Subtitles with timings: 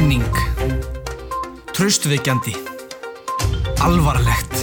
[0.00, 0.36] Menning
[1.76, 2.54] Traustveikjandi
[3.84, 4.54] Alvarlegt.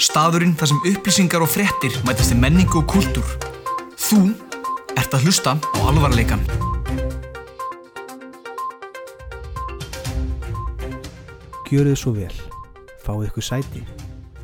[0.00, 3.28] Staðurinn þar sem upplýsingar og fréttir mætast í menningu og kúltúr
[4.00, 4.20] Þú
[4.94, 6.40] ert að hlusta á alvarleikan
[11.68, 12.32] Gjörið svo vel,
[13.04, 13.84] fáið ykkur sæti,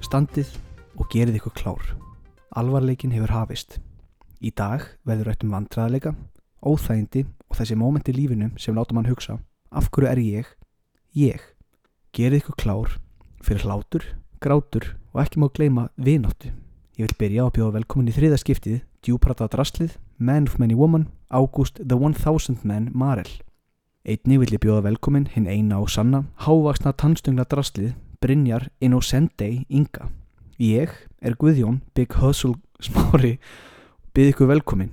[0.04, 0.52] standið
[1.00, 1.86] og gerið ykkur klár.
[2.52, 3.78] Alvarleikin hefur hafist.
[4.44, 6.12] Í dag verður rætt um vandræðarleika,
[6.60, 9.40] óþægindi og þessi móment í lífinu sem láta mann hugsa
[9.74, 10.50] af hverju er ég?
[11.14, 11.40] Ég.
[12.14, 12.94] Gerið ykkur klár
[13.44, 14.04] fyrir hlátur,
[14.40, 16.52] grátur og ekki má gleyma vináttu.
[16.94, 20.76] Ég vil byrja á að bjóða velkomin í þriða skiptið, djúprata drastlið, Man of Many
[20.78, 23.30] Woman, August the 1000 Man Marel.
[24.06, 30.08] Einni vil ég bjóða velkomin hinn eina og sanna, hávaksna tannstöngla drastlið, Brynjar Innocendei Inga.
[30.58, 33.38] Ég er Guðjón Big Hustle Smári
[34.14, 34.92] byrð ykkur velkomin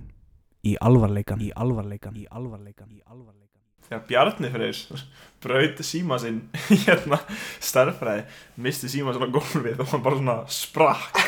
[0.65, 3.50] í alvarleikan, í alvarleikan, í alvarleikan, í alvarleikan.
[3.91, 5.03] Þegar Bjarni Freyr
[5.41, 6.41] braut síma sinn
[6.85, 7.17] hérna
[7.63, 8.25] stærðfræði
[8.61, 11.21] misti síma sinn á gólfið og hann bara svona sprakk.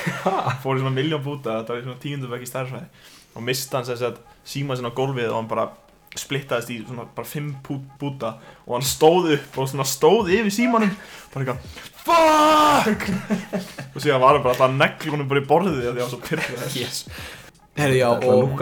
[0.64, 3.08] Fór í svona miljón búta þetta var í svona tíundubæk í stærðfræði.
[3.34, 5.72] Og misti hann þess að síma sinn á gólfið og hann bara
[6.14, 8.36] splittaðist í svona bara fimm búta
[8.68, 10.94] og hann stóð upp og svona stóð yfir símanum.
[11.34, 13.08] Bara eitthvað FUCK!
[13.96, 16.22] Og síðan var hann bara alltaf neglunum bara í borðið því að hann var svo
[16.28, 17.06] pyrrðið Yes.
[17.80, 18.62] Herri já og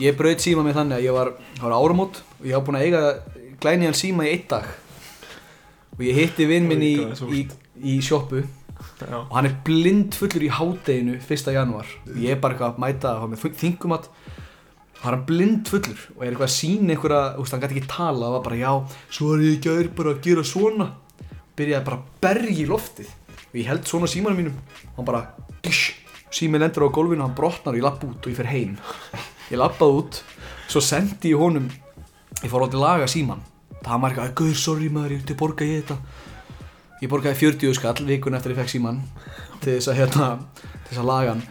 [0.00, 2.76] ég braut síma mig þannig að ég var, það var áramót og ég var búinn
[2.76, 3.02] að eiga
[3.62, 4.66] glæniðan síma í einn dag.
[5.94, 7.46] Og ég hitti vinn minn í, er í,
[7.80, 8.42] í sjoppu.
[9.00, 9.16] Já.
[9.16, 11.48] og hann er blind fullur í hádeginu 1.
[11.54, 11.88] janúar.
[12.04, 14.08] Og ég er bara eitthvað að mæta að hafa með þingumat.
[14.94, 17.78] Og hann er blind fullur og er eitthvað að sína einhverja, þú veist, hann gæti
[17.78, 18.72] ekki tala og var bara já,
[19.08, 20.88] svo er ég ekki að bara að gera svona.
[21.56, 23.12] Byrjaði bara að berja í loftið.
[23.46, 24.58] Og ég held svona símanum mínum.
[24.90, 25.24] Og hann bara
[25.64, 25.94] gish,
[26.34, 28.76] síminn lendur á gólfinu hann brotnar og ég lapp út og ég fer heim.
[29.52, 30.20] Ég lappaði út,
[30.72, 31.70] svo sendi ég honum
[32.42, 33.44] ég fór á til að laga síman
[33.84, 35.96] það var eitthvað, gauður, sorry maður, ég til borga ég þetta.
[37.02, 39.02] Ég borgaði 40 skall vikun eftir ég fekk síman
[39.60, 40.28] til þess að hérna,
[40.70, 41.44] til þess að laga hann.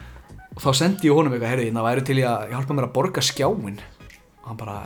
[0.53, 2.95] Og þá sendi ég honum eitthvað, heyrðu, það væri til ég að hjálpa mér að
[2.97, 4.77] borga skjáin og hann bara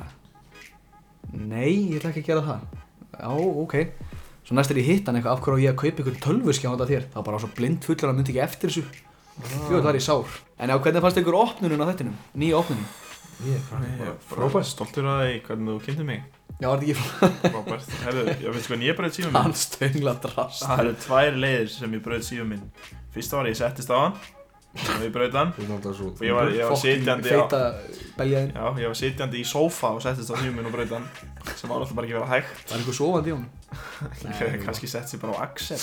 [1.34, 2.78] nei, ég ætla ekki að gera það.
[3.18, 3.31] Já,
[3.63, 3.78] ok.
[4.47, 6.72] Svo næst er ég hitt hann eitthvað, af hverju á ég að kaupa ykkur tölvuskjá
[6.72, 9.03] handa þér, það var bara svo blind fullur að myndi ekki eftir þessu.
[9.68, 10.40] Fjóð var ég sár.
[10.57, 12.88] En já, hvernig fannst ykkur opnunum á þettinum, nýja opnunum
[13.46, 13.59] Ég
[14.02, 16.24] er frábært stoltur að því hvernig þú kynnti mig.
[16.58, 19.38] Já, var þetta ekki Frábært Herðu, ég finnst hvernig ég braut síma minn?
[19.38, 20.64] Hann stöngla drast.
[20.64, 22.64] Það eru tvær leiðir sem ég braut síma minn.
[23.14, 24.18] Fyrsta var ég settist á hann
[24.78, 25.53] og ég braut hann.
[25.53, 27.46] Og ég var, ég var sitjandi á,
[28.18, 31.08] Já, ég var sitjandi í sófa og settist á síma minn og braut hann
[31.54, 32.66] sem var alltaf bara ekki vera hægt.
[32.74, 33.40] Var einhver sofandi í
[34.42, 35.78] hef kannski sett sér bara á Axel.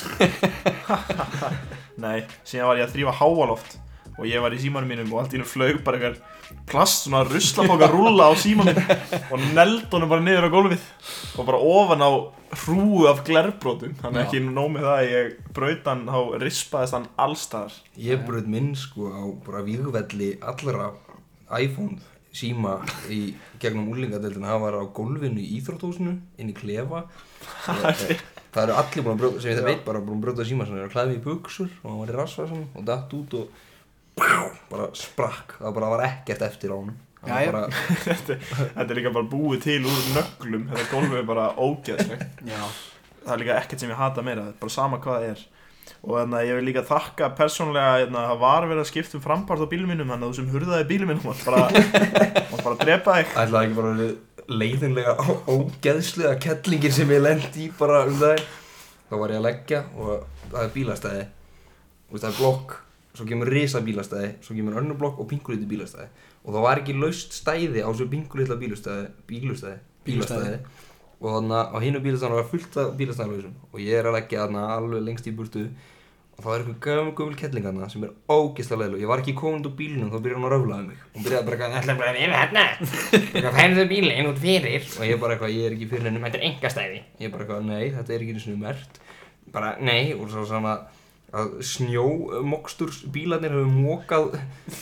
[2.04, 3.78] Nei, síðan var ég að þrýfa háaloft
[4.18, 6.33] og ég var í símanum mínum og allt í hennu flög bara eitthvað
[6.68, 8.78] plast svona ruslapóka rúlla á símanum
[9.32, 10.86] og neld honum bara niður á gólfið
[11.38, 12.10] og bara ofan á
[12.64, 13.94] hrúu af glerbrotum.
[14.00, 18.50] Þannig ekki nóg með það að ég braut hann þá rispaðist hann allstaðar Ég bröð
[18.54, 20.92] minn sko á bara vígvelli allra
[21.58, 21.98] iPhone
[22.34, 22.78] síma
[23.10, 24.54] í gegnum úlingadeildina.
[24.54, 27.04] Það var á gólfinu í Íþróttúsinu inn í klefa.
[27.66, 28.16] Það,
[28.54, 30.78] það eru allir búin að brjóta sem ég veit bara búin að brjóta síma sem
[30.78, 33.62] er að klæði í buksur og hann var í rassvasan og datt út og
[34.70, 35.56] bara sprakk.
[35.60, 36.96] Það bara var ekkert eftir á honum.
[37.24, 37.52] Það var Jæja.
[37.52, 37.68] bara,
[38.04, 40.66] þetta, þetta er líka bara búið til úr nöglum.
[40.70, 42.42] Þetta gólfið er bara ógeðslegt.
[42.50, 42.62] Já.
[43.24, 45.44] Það er líka ekkert sem ég hata meira, er bara sama hvað það er.
[46.04, 49.22] Og þannig að ég vil líka þakka persónlega hérna, það var verið að skipta um
[49.24, 53.34] frambart á bílum mínum þannig að þú sem hurðaði bílum mínum mátt bara, drepa þig.
[53.40, 54.08] Ætlaði ekki bara
[54.60, 55.14] leiðinlega
[55.48, 58.42] ógeðslega kettlingin sem ég lendi í bara um það
[59.08, 61.24] þá var ég að leggja og það er bílastæði.
[62.12, 62.76] Og það er blokk
[63.14, 66.08] svo kemur risa bílastæði svo kemur önnur blokk og pingulítið bílastæði.
[66.44, 70.58] Og það var ekki laust stæði á svo pingulítið bílastæði bílastæði, Bílastæði.
[71.24, 74.42] og þannig að á hinu bílastæðinu var fullt af bílastæðinlausum og ég er að leggja
[74.44, 75.68] þarna alveg lengst í burtu.
[76.34, 79.34] Og það var eitthvað gömul gömul kettling þarna sem er ógeðslega leiðileg ég var ekki
[79.38, 81.04] komin út úr bílnum þá byrjaði hann að röflaði mig.
[81.14, 82.64] Hún byrjaði bara eitthvað ætla bara að vera hérna
[83.38, 84.88] eitthvað færðu bílinn út fyrir.
[84.98, 87.68] Og ég bara eitthvað ég er ekki fyrir hennum þetta er engastæði ég bara eitthvað
[87.70, 88.98] nei þetta er ekki einu sinni mert
[89.54, 90.10] bara nei.
[90.18, 90.74] Og svo svona
[91.34, 94.36] að snjómoksturs bílarnir hefur mókað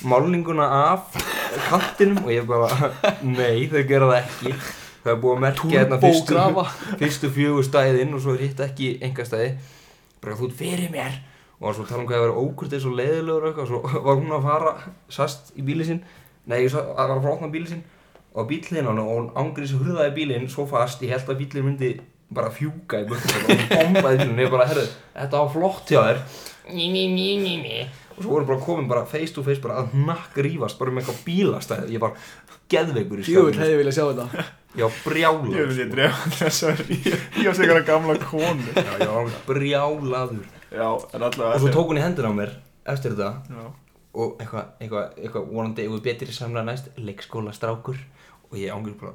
[0.04, 1.16] málninguna af
[1.70, 2.92] kantinum og ég bara
[3.24, 4.54] nei þau gera það ekki.
[5.02, 6.66] Það er búið að merkja hérna fyrstu,
[7.00, 9.54] fyrstu fjögur stæðin og svo er hitt ekki engastæði
[10.22, 11.16] bara þú fyrir mér.
[11.62, 14.46] Og svo tala um hvað það var ókurtið svo leiðilegur og svo var hún að
[14.46, 14.72] fara
[15.10, 16.00] sast í bílinn sinn.
[16.50, 17.84] Nei, að fara að opna bílinn sinn.
[18.34, 21.68] Og bílinn hann og hún ángrið sem hurðaði bílinn svo fast, ég held að bílinn
[21.68, 21.92] myndi
[22.36, 24.86] bara fjúka í burtu og bombaði bílinn og ég bara, herru,
[25.16, 26.22] þetta var flott hjá þér.
[26.72, 27.76] Ný, ný, ný, ný, ný.
[28.12, 31.02] Og svo voru bara komin bara face to face bara að nakk rífast bara með
[31.06, 32.12] eitthvað bílastæð ég var
[32.72, 34.44] geðveikur í Jöfull skapinu hefði viljað sjá þetta.
[34.72, 35.56] Ég var brjálaður.
[35.58, 37.18] Ég vil ég drefa þess að ríða
[37.56, 38.68] sig einhverja gamla konu.
[38.76, 40.44] Já, ég var brjálaður.
[40.72, 42.54] Já, en allavega Og svo tók hún í hendur á mér
[42.88, 43.32] eftir þetta.
[43.52, 43.64] Já,
[44.12, 46.88] Og eitthvað, eitthvað, eitthvað vonandi Ef við betri samlega næst.
[47.00, 47.96] Leikskóla strákur
[48.50, 49.14] Og ég ángur bara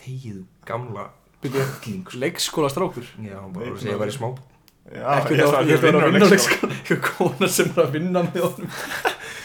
[0.00, 1.10] Þegiðu gamla
[2.24, 3.06] Leikskóla strákur?
[3.20, 4.28] Já, bara að segja að vera í smá
[4.94, 6.34] já Ekki ég þá, ég ætla að vera að vinna á leikskóla.
[6.34, 6.74] leikskóla.
[6.84, 8.74] Eitthvað kona sem er að vinna með honum.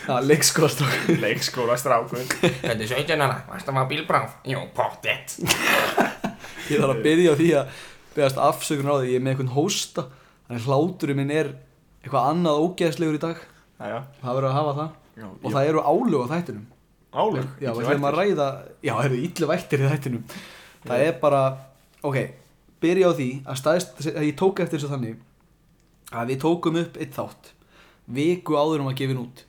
[0.09, 1.19] Já, leikskóla strákur.
[1.23, 4.33] Leikskóla strákun Þetta er 17 ára, varst að maður bílbráð?
[4.51, 5.37] Jú, pottet
[6.69, 7.79] Ég þarf að byrja á því að
[8.17, 9.07] beðast afsökun á því.
[9.13, 10.03] Ég er með einhvern hósta.
[10.49, 11.51] Þannig hláturinn minn er
[12.03, 13.39] eitthvað annað ógeðslegur í dag.
[13.79, 14.91] Jæja, Það verður að hafa það.
[15.19, 16.67] Já, Og það eru álög á þættinum.
[17.09, 18.47] Álug Já, við ætlum að ræða
[18.85, 20.27] Já, það eru ítlu vættir í þættinum.
[20.85, 21.41] Það er bara,
[22.03, 22.17] ok
[22.79, 25.17] Byrja á því að staðist að Ég tók eftir þessu þannig
[26.15, 27.49] Að við tókum upp eitt þátt
[28.09, 29.43] Viku áður um að gefin út.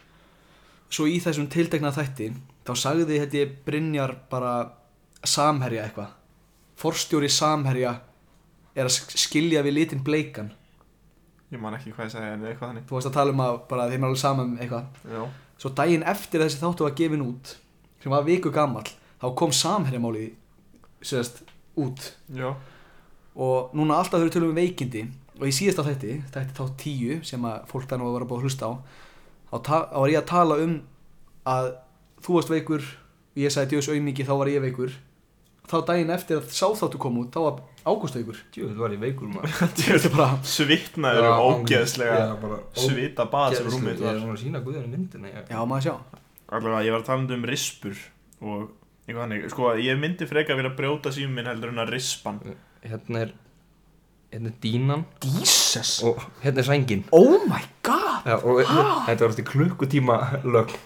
[0.93, 2.31] Svo í þessum tiltekna þætti
[2.67, 4.51] Þá sagði þetta ég Brynjar bara
[5.25, 6.11] Samherja eitthvað.
[6.81, 7.95] Forstjóri Samherja
[8.77, 10.51] Er að sk- skilja við litin bleikan.
[11.51, 12.85] Ég man ekki hvað ég segi en eitthvað þannig.
[12.87, 14.85] Þú varst að tala um að bara þeim er alveg saman um eitthvað.
[15.11, 15.23] Já,
[15.61, 17.51] Svo daginn eftir að þessi þáttu var gefin út
[18.01, 18.87] sem var viku gamall
[19.21, 20.29] þá kom samherjamáli
[21.05, 21.43] sérst
[21.77, 22.13] út.
[22.35, 22.55] Já,
[23.41, 25.05] og núna alltaf þau tölum um veikindi
[25.41, 28.41] og í síðasta þætti, þætti þá tíu sem að fólk það nú að vera búið
[28.41, 28.73] að hlusta á
[29.55, 30.75] þá, var ég að tala um
[31.49, 31.71] að
[32.21, 34.93] þú varst veikur og ég sagði djöðs auðmiki þá var ég veikur.
[35.71, 38.37] Þá daginn eftir að sá þáttu kom út þá var Ágúst veikur.
[38.53, 39.53] Jú, þetta var ég veikur maður.
[39.81, 42.27] Þetta bara svitnaður um ógeðslega
[42.77, 45.61] svita bað sem rúmið Ég er var svona að sína guðan í myndina ég- já
[45.71, 45.95] maður sjá.
[46.51, 48.03] Allavega, ég var að tala um rispur
[48.45, 48.67] og
[49.11, 51.93] eitthvað þannig Sko, ég myndi freka að vera að brjóta símum minn heldur en að
[51.97, 52.41] rispan
[52.87, 53.33] Hérna er
[54.31, 55.01] Hérna er dínan.
[55.27, 55.97] Jesus!
[56.07, 57.01] Og hérna er sængin.
[57.11, 58.29] Oh my god!
[58.31, 60.77] Já, og þetta var alltaf klukkutíma lögn.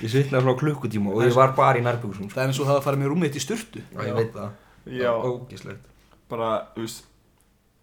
[0.00, 2.68] Ég svitnaði svona á klukkutíma og ég var bara í nærbyggsum það er eins og
[2.70, 3.82] það að fara með rúmið þitt í sturtu.
[3.90, 4.52] Já, ég veit það.
[5.00, 5.90] Já, Ógislegt
[6.30, 7.02] bara, þú veist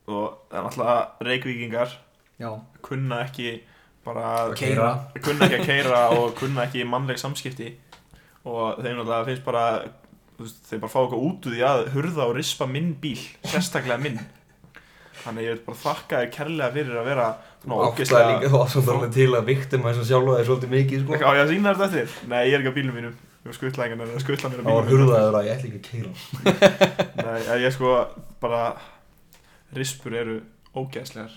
[0.07, 1.91] Og það er alltaf reykvíkingar
[2.39, 2.49] já.
[2.87, 3.51] kunna ekki
[4.07, 4.87] bara Keyra.
[5.19, 7.73] kunna ekki að keira og kunna ekki mannleg samskipti
[8.47, 9.63] og þeim náttúrulega finnst bara
[10.37, 13.19] þú veist, þeir bara fá eitthvað út úr því að hurða og rispa minn bíl,
[13.49, 14.19] sérstaklega minn.
[15.23, 17.23] Þannig ég vil bara þakka þér kærlega fyrir að vera
[17.63, 20.47] svona Áttaði ógeðslega líka þá svo þarna til að viktum að þess að sjálfa þér
[20.49, 21.17] svolítið mikið sko.
[21.17, 22.13] Á ég sína þetta eftir?
[22.29, 23.17] Nei, ég er ekki á bílum mínum.
[23.17, 25.81] Ég var skuttlæðingan en skuttla mér á Það var bílum hurðaður að ég ætla ekki
[25.81, 27.97] að keira Nei, ég sko
[28.43, 28.61] bara
[29.75, 30.39] rispur eru
[30.77, 31.35] ógeðslegar.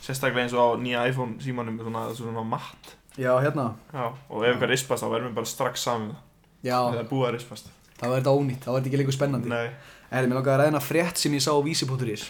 [0.00, 2.96] Sérstaklega eins og á nýja iPhone símanum svona, svona matt.
[3.18, 3.72] Já hérna.
[3.90, 6.29] Já, og ef eitthvað rispast þá verðum við bara strax saman já
[6.64, 9.50] það er búið að rispast það var þetta ónýtt það var þetta ekki lengur spennandi.
[9.52, 9.70] Nei,
[10.10, 12.24] Erði, mér langaði að ræðina frétt sem ég sá á vísi.is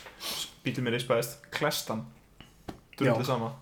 [0.65, 2.05] bílum mér rispaðist Klestan.
[2.99, 3.55] Drullið sama.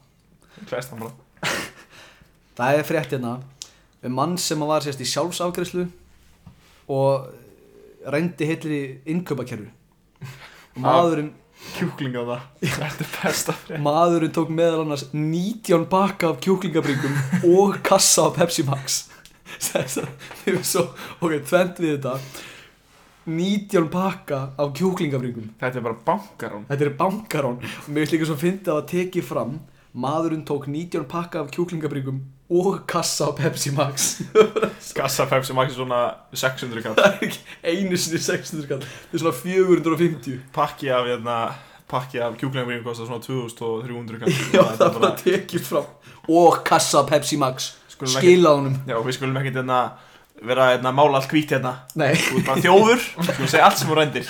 [0.67, 1.13] Klestan bara.
[2.59, 3.37] Það er frétt hérna
[4.03, 5.85] um mann sem var sérst í sjálfsafgreðslu
[6.91, 7.29] og
[8.09, 9.69] reyndi heitlir í innkaupakerfi.
[10.75, 11.31] Og maðurinn,
[11.75, 12.43] Kjúklinga það.
[12.79, 13.83] Þetta er besta frétt.
[13.83, 19.05] Maðurinn tók meðal annars 19 baka af kjúklingabringum og kassa af Pepsi Max
[19.59, 20.07] að
[20.47, 20.87] er svo
[21.21, 22.15] ok, tvent við þetta.
[23.29, 28.29] 19 baka af kjúklingabringum Þetta er bara bankarón Þetta er bankarón og mér finnst líka
[28.31, 29.59] svo fyndið að það tekið fram.
[29.99, 34.23] Maðurinn tók 19 pakka af kjúklingabringum og kassa á Pepsi Max.
[34.97, 36.01] Gassa Pepsi Max er svona
[36.33, 36.97] 600 kall.
[37.01, 41.37] Það er ekki einu sinni 600 skall þetta er svona 450 Pakki af, hérna
[41.89, 44.41] Pakki af kjúklingabringum kostar svona 2300 kall.
[44.57, 45.93] Já það er bara tekið fram.
[46.29, 48.77] Og kassa á Pepsi Max Skulum ekki- skila honum.
[48.87, 49.81] Já, við skulum ekkert hérna
[50.39, 51.73] Vera hérna mála allt hvít hérna.
[51.99, 54.29] Nei, Þú ert bara þjófur Skulum segja allt sem þú rændir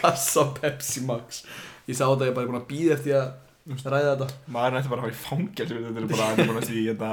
[0.00, 1.42] kassa Pepsi Max.
[1.90, 4.28] Ég sá þetta ég er bara búin að býða eftir að ræða þetta.
[4.56, 7.10] Maður nætti bara að fara í fangel Þetta er bara Þetta er bara þessi hérna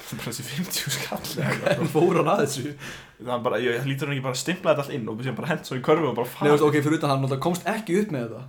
[0.00, 1.90] Þetta er bara þessi 50 skall eða eitthvað.
[2.20, 2.76] hann að þessu?
[3.20, 5.50] Það er bara, ég hlýtur hann ekki bara að stimpla þetta allt inn og bara
[5.54, 7.98] hent svo í körfu og bara Nei, fara veist, ok, fyrir utan hann komst ekki
[8.04, 8.44] upp með þetta.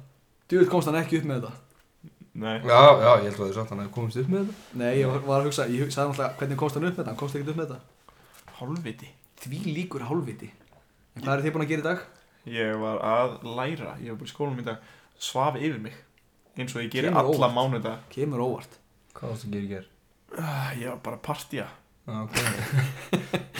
[0.51, 1.53] Djúvill komst hann ekki upp með þetta
[2.41, 4.77] Nei, Já, já, ég held að þið satt hann að komast upp með þetta.
[4.81, 7.11] Nei, ég var að hugsa, ég sagði náttúrulega hvernig komst hann upp með þetta?
[7.11, 8.55] Hann komst ekki upp með þetta.
[8.61, 9.09] Hálfviti.
[9.41, 10.49] Því líkur hálfviti.
[11.15, 12.03] En hvað eru þið búin að gera í dag?
[12.51, 14.87] Ég var að læra, ég var bara í skólanum í dag
[15.21, 15.93] Svaf yfir mig
[16.57, 17.53] Eins og ég geri Kemur alla óvart.
[17.53, 18.79] mánuða Kemur óvart.
[19.13, 19.85] Hvað varst að gera í ger?
[20.81, 21.67] Ég var bara að partía.
[22.07, 22.39] Já, ok.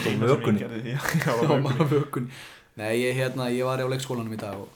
[0.07, 0.65] Ég vökunni.
[0.97, 2.33] á vökunni.
[2.81, 4.69] Nei, ég, hérna, ég var á leikskólanum í dag og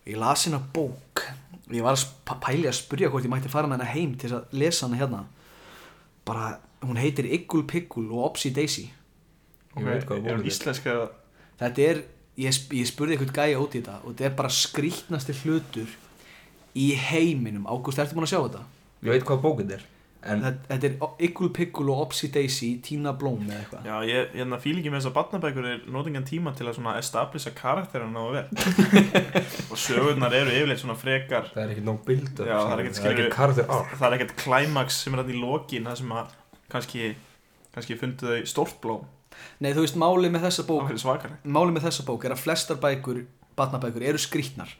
[0.00, 1.24] og ég las hérna bók
[1.70, 4.56] Ég var að pæli að spyrja hvort ég mætti fara með hana heim til að
[4.56, 5.20] lesa hana hérna.
[6.26, 6.48] Bara,
[6.82, 8.88] hún heitir Iggul Piggul og Opsi Daisy.
[9.76, 10.50] Ég veit hvað Ok, bók er þetta er.
[10.50, 10.96] íslenska
[11.60, 12.02] Þetta er,
[12.40, 15.96] ég, ég spurði eitthvað gæja út í þetta og þetta er bara skrýtnasti hlutur
[16.74, 17.66] í heiminum.
[17.70, 18.62] Ágúst, ertu búin að sjá þetta?
[19.04, 19.86] Ég veit hvað bók þetta er
[20.20, 23.86] En þetta, þetta er Ygul Piggul og Opsi Daisy Tína Blóm eða eitthvað.
[23.88, 27.52] Já, ég, hérna fílingi með þess að barnabækur er notingan tíma til að svona establisa
[27.56, 28.44] karakterina og vel.
[29.72, 32.84] Og sögurnar eru yfirleitt svona frekar það er ekkert nóg build up Já, það er
[32.84, 33.96] ekkert það er arc.
[33.96, 36.38] það er ekkert climax sem er þarna í lokin það sem að
[36.74, 37.10] kannski
[37.74, 39.04] kannski fundu þau stórt blóm.
[39.62, 42.80] Nei, þú veist, málið með þessa á bók Málið með þessa bók er að flestar
[42.82, 43.22] bækur
[43.56, 44.72] Batnabækur eru skrýtnar.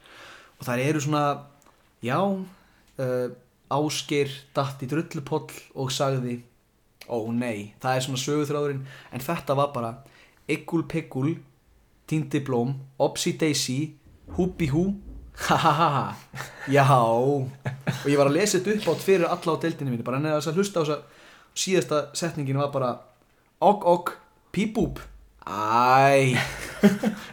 [0.58, 1.22] Og þær eru svona
[2.04, 3.30] Já uh,
[3.70, 6.40] Ásgeir datt í drullupoll Og sagði
[7.10, 8.82] Ó nei, það er svona söguþráðurinn.
[9.10, 9.88] En þetta var bara
[10.50, 11.32] Ygul Piggul
[12.10, 13.78] Týndi Blóm Opsi Daisy
[14.36, 14.84] Húbi Hú
[15.48, 16.04] Ha ha ha ha.
[16.68, 16.84] Já.
[16.92, 17.48] Og
[18.10, 20.50] ég var að lesa þetta upp átt fyrir alla á deildinni minni Bara neða þess
[20.52, 22.90] að hlusta á þess að Síðasta setningin var bara
[23.64, 24.12] Og og
[24.54, 25.00] Píbúb
[25.48, 26.36] Æ.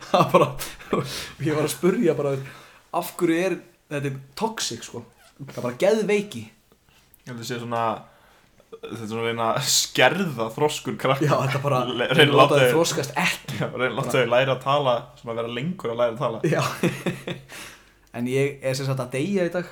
[0.08, 1.04] Það var bara
[1.44, 2.34] Ég var að spurja bara
[2.98, 3.58] Af hverju er
[3.92, 5.04] Þetta toxic sko
[5.38, 6.44] Það er bara geðveiki.
[6.48, 7.82] Ég held að sé svona
[8.78, 12.34] þetta er svona að reyna að skerða þroskur krakk Já, þetta bara Le- Reyna að
[12.34, 13.58] að láta þau þroskast ekki.
[13.62, 16.22] Já, reyna að láta þau læra að tala svona að vera lengur að læra að
[16.24, 16.42] tala.
[16.48, 16.64] Já.
[18.18, 19.68] En ég er sem sagt að deyja í dag.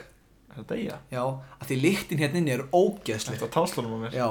[0.52, 0.98] Er það deyja?
[1.12, 3.40] Já Að því lyktin hérna inni er ógeðsleg.
[3.40, 4.14] Þetta talslunum á mér.
[4.16, 4.28] Já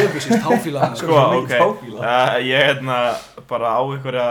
[0.00, 1.54] Jöfusins táfíla Sko, ok.
[1.94, 2.96] uh, Ég hérna
[3.48, 4.26] bara á einhverja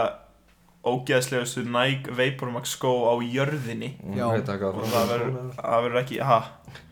[0.84, 3.94] ógeðslegustu Nike Vapormax skó á jörðinni.
[4.18, 4.26] Já.
[4.28, 6.40] Og það það verður það ekki, ha,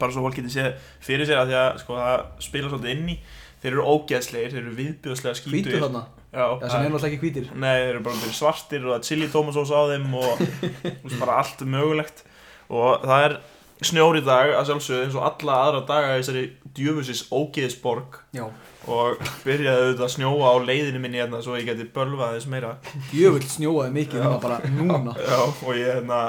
[0.00, 0.70] Bara svo fólk getur séð
[1.04, 3.18] fyrir sér að því að sko það spila svolítið inn í.
[3.62, 6.02] Þeir eru ógeðslegir, þeir eru viðbjóðslega skítu Hvítur þarna?
[6.36, 7.46] Já, Já, sem er náttúrulega ekki hvítir.
[7.56, 10.42] Nei, þeir eru bara svartir og það er chili tomasós á þeim og
[11.22, 12.24] bara allt mögulegt.
[12.68, 13.36] Og það er
[13.84, 16.44] snjór í dag að sjálfsögðu eins og alla aðra daga í þessari
[16.76, 18.16] djöfusis ógeðsborg.
[18.36, 18.46] Já.
[18.86, 22.72] Og byrjaði auðvitað að snjóa á leiðinu minni hérna svo ég geti bölvað þess meira.
[23.12, 25.14] Jöfull snjóaði mikið núna bara núna.
[25.28, 26.22] Já, og ég hérna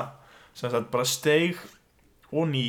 [0.58, 1.62] sem sagt bara steig
[2.34, 2.66] onni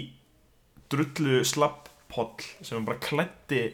[0.93, 3.65] drullu slapppoll sem bara klætti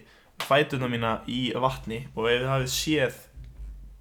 [0.45, 2.05] fætuna mína í vatni.
[2.15, 3.23] Og ef þið hafið séð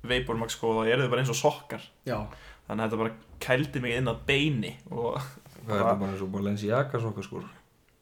[0.03, 1.83] Vapormax þá eru þið bara eins og sokkar.
[2.07, 2.17] Já.
[2.67, 5.19] Þannig að þetta bara kældi mig inn að beini og
[5.67, 7.43] Það er bara eins og Balenciaga sokka skor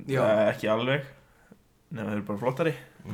[0.10, 0.22] Já.
[0.26, 1.04] Eh, ekki alveg
[1.92, 2.74] nema þeir eru bara flottari.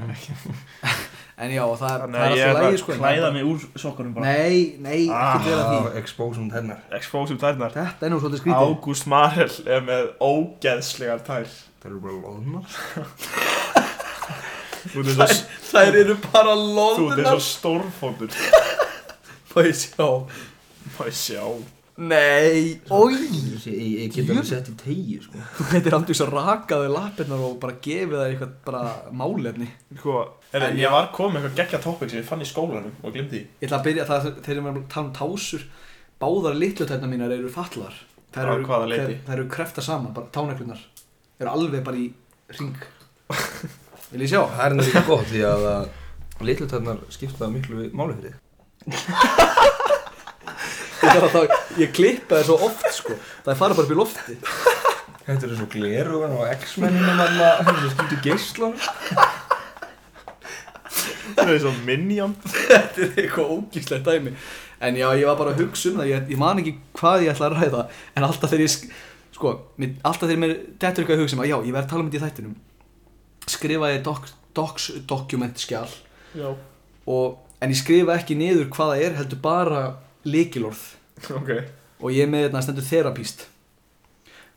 [1.38, 2.98] En já, það, er- þannig það að er ég er alltaf bara lægi sko að
[3.02, 4.26] klæða mig úr sokkunum bara.
[4.26, 5.36] Nei, nei, Ah.
[5.38, 7.72] ekki vera því Exposum hennar Exposum tærnar.
[7.76, 8.64] Þetta er nú svolítið skrítið.
[8.72, 11.46] Ágúst Marel er með ógeðslegar tær.
[11.78, 12.66] Það eru bara loðnar.
[14.88, 15.04] Þú
[15.68, 18.34] Þær eru bara þú eins loðunar og stórfótur.
[19.54, 20.08] Má ég sjá?
[20.98, 21.44] Má ég sjá
[21.98, 23.16] Nei, oi
[23.68, 25.40] Ég, get alveg sett í tegi sko.
[25.58, 28.82] Þú heitir aldrei svo rakaði lappirnar og bara gefið það eitthvað bara
[29.18, 29.68] málefni.
[29.98, 30.20] Sko,
[30.54, 33.42] er, ég var komið með eitthvað geggja topic sem ég fann í skólanum og glimti
[33.42, 35.66] Ég ætla að byrja það þegar við erum að tala um tásur.
[36.22, 37.98] Báðar litlutætna mínar eru fallar
[38.34, 40.82] Þær Á eru, eru krefta saman, bara táneklunar
[41.38, 42.08] Þær eru alveg bara í
[42.58, 42.78] ring
[44.12, 44.42] Vil ég sjá?
[44.54, 45.90] Það er náttúrulega gott því að að
[46.48, 48.34] litlutarnar skipta miklu máli
[51.02, 53.18] þig Ég, ég klippa það svo oft sko.
[53.46, 54.38] Það fara bara upp í lofti.
[55.28, 58.76] Þetta er svo glerugan og X-mennum Það er svo skiptu geislan
[61.38, 64.34] Það er svo minion Þetta er eitthvað ógíslegt dæmi.
[64.80, 66.10] En já, ég var bara að hugsa um það.
[66.12, 67.84] Ég, ég man ekki hvað ég ætla að ræða
[68.18, 68.92] En alltaf þegar ég sk-
[69.38, 69.52] Sko,
[69.82, 71.92] mér, alltaf þegar mér Þetta er eitthvað að hugsa um að Já, ég verð að
[71.94, 72.56] tala um þetta í þættinum
[73.48, 75.90] Skrifaði doc, docs dokument skjál
[76.38, 76.50] Já.
[77.10, 79.82] Og, En ég skrifa ekki niður hvað það er Heldur bara
[80.28, 80.82] líkilorð
[81.34, 81.52] Ok.
[82.04, 83.46] Og ég með þetta stendur þerapíst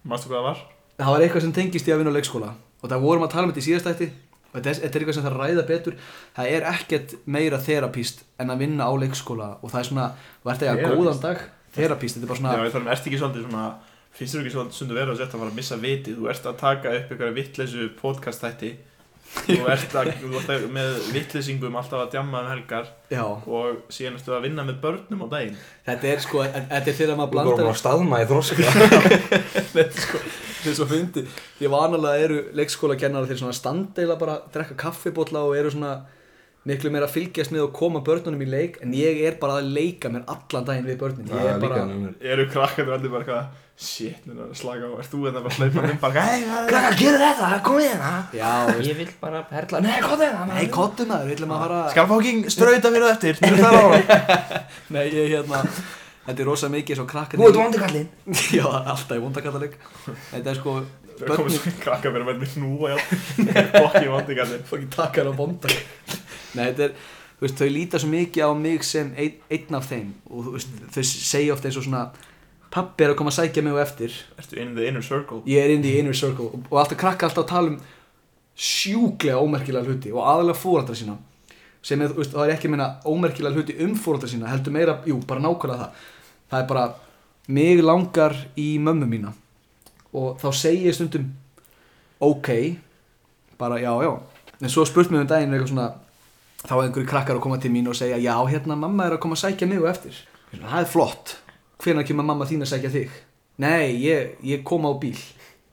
[0.04, 0.64] Mástu hvað það var?
[1.00, 2.50] Það var eitthvað sem tengist í að vinna á leikskóla.
[2.80, 4.08] Og það vorum að tala um þetta í síðastætti
[4.50, 5.96] Og þetta er, eitthvað sem það ræða betur.
[6.36, 9.48] Það er ekkert meira þerapíst En að vinna á leikskóla.
[9.62, 10.06] Og það er svona,
[10.42, 11.00] þú ert að eiga Þerapíst?
[11.00, 11.44] góðan dag?
[11.76, 13.64] Þerapíst, þetta er bara Já, svona ég þarf, ert ekki svolítið svona
[14.10, 16.16] Finnst þú ekki svolítið sundu verið að setja að fara að missa vitið?
[16.18, 18.70] Þú ert að taka upp einhverja vittleysu podcast þætti
[19.30, 23.76] Þú ert, að, þú ert að, með vittleysingum alltaf að djamma um helgar Já, Og
[23.94, 25.56] síðan ertu að vinna með börnum á daginn.
[25.86, 28.66] Þetta er sko en- Þetta er þegar maður Þú vorum blandar að staðma í þroska
[29.70, 31.24] Þetta er sko, þetta er svo fyndi
[31.60, 35.92] Því vanalega eru leikskólakennarar Þeir svona standeila bara, drekka kaffibólla Og eru svona
[36.68, 39.70] miklu meira að fylgjast með Og koma börnunum í leik En ég er bara að
[39.76, 41.26] leika mér allan daginn við börnin.
[41.26, 41.80] Ég Það er er bara,
[42.34, 43.44] Eru krakkarnir allir bara eitthvað
[43.80, 46.40] Shit, mér er að slaka á Ert þú þetta bara að hlaupa um bara Hei,
[46.44, 48.10] er Krakkar, gerðu þetta, komið hérna.
[48.36, 48.50] Já,
[48.84, 50.46] Ég vil bara perla, nei, hvað er það?
[50.52, 53.74] Nei, kottu maður, viljum að fara Skal fóking strauta mér á eftir Mér er það
[53.80, 53.96] ára
[54.98, 55.58] Nei, ég hérna
[56.26, 58.08] Þetta er rosa mikið svo krakkar Þú ert vondikallinn
[58.58, 59.72] Já, það er alltaf í vondakallaleg.
[60.34, 60.76] Þetta er sko
[61.20, 62.12] Það Börnin svo krakkar
[66.54, 67.00] Nei, þetta er
[67.40, 70.50] Þú veist, þau líta svo mikið á mig sem ein, einn af þeim Og þú
[70.58, 72.02] veist, þau segja ofta eins og svona
[72.70, 74.14] pappi er að koma að sækja mig og eftir.
[74.38, 75.40] Ertu in the inner circle?
[75.48, 77.80] Ég er in the inner circle og, og alltaf krakka alltaf að tala um
[78.60, 81.16] sjúklega ómerkilega hluti og aðalega fóraldra sína
[81.82, 84.98] sem er, veist, það er ekki að minna ómerkilega hluti um fóraldra sína heldur meira,
[85.08, 86.04] jú, bara nákvæmlega það.
[86.50, 86.84] Það er bara,
[87.50, 89.32] mig langar í mömmu mína
[90.10, 91.30] og þá segi ég stundum
[92.20, 92.50] ok,
[93.58, 94.12] bara já, já.
[94.60, 95.88] En svo spurt mér um daginn eitthvað svona
[96.66, 99.22] þá er einhverju krakkar að koma til mín og segja já, hérna, mamma er að
[99.24, 100.16] koma að sækja mig og eftir.
[100.54, 101.36] Það er flott,
[101.84, 103.14] hvenær kemur mamma þín að sækja þig?
[103.60, 105.16] Nei, ég, ég kom á bíl.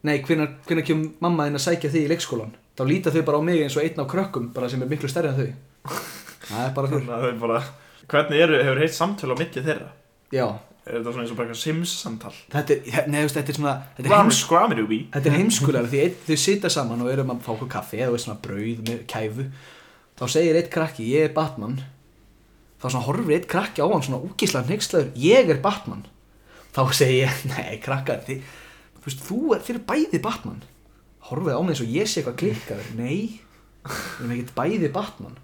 [0.08, 3.48] Nei, hvenær kemur mamma þín að sækja þig í leikskólan þá líta þau bara á
[3.48, 5.50] mig eins og einn á krökkum bara sem er miklu stærri en þau.
[6.48, 7.62] Það er bara bara
[8.08, 9.89] Hvernig eru, hefur heitt samtöl á milli þeirra?
[10.32, 10.46] já,
[10.88, 12.32] Er þetta svona eins og bara eitthvað Sims samtal?
[12.53, 16.03] þetta er, veist, þetta er svona þetta er, Rami heims, Scramidubi þetta er heimskulega því
[16.29, 19.48] þau sita saman og eru að fá okkur kaffi eða svona brauð með kæfu
[20.17, 21.79] þá segir eitt krakki, ég er Batman.
[22.77, 26.05] Þá svona horfir eitt krakki á hann svona úkislega nexlaður, ég er Batman.
[26.75, 28.53] Þá segir ég, nei krakkar þið,
[29.00, 30.62] þú veist, þú er, þið er bæði Batman.
[31.27, 33.17] Horfið á mig eins og ég sé eitthvað klikkaður nei,
[33.88, 35.36] við erum ekkert bæði Batman.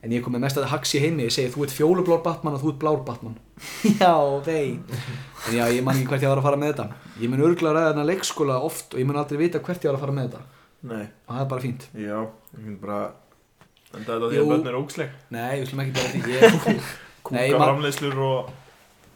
[0.00, 2.54] En ég kom með mest að það haxi heimi ég segi, þú ert fjólublár Batman
[2.56, 3.34] og þú ert blár Batman.
[4.00, 4.14] Já,
[4.46, 4.78] vei.
[5.48, 7.00] En já, ég man ekki hvert ég var að fara með þetta.
[7.20, 9.98] Ég mun örgulega ræða þarna leikskóla oft og ég mun aldrei vita hvert ég var
[9.98, 10.64] að fara með þetta.
[10.88, 11.86] Nei, og það er bara fínt.
[11.92, 12.16] Já,
[12.56, 13.00] ég finn bara
[13.90, 16.34] En það er þetta því að börn er ógsleg nei, við slum ekki bara því
[16.36, 16.84] ég,
[17.26, 18.52] Kúka framleiðslur og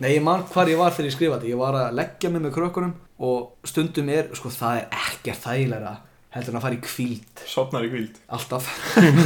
[0.02, 2.42] nei, ég man hvar ég var þegar ég skrifa þetta ég var að leggja mig
[2.44, 5.94] með krökkunum og stundum er, sko, það er ekkert þægilega
[6.34, 8.66] heldur en að fara í kvíld sopnar í kvíld alltaf.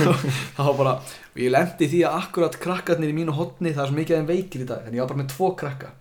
[0.59, 0.93] Það var bara,
[1.41, 4.29] ég lendi því að akkurat krakkarnir í mínu hotni, það er svo mikið að þeim
[4.29, 5.93] veikir í dag en ég var bara með tvo krakka.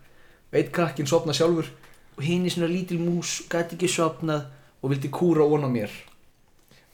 [0.51, 1.69] Veit krakkin sopna sjálfur
[2.17, 4.49] og hinn er svona lítil mús, gæti ekki sopnað
[4.81, 5.93] og vildi kúra ón á mér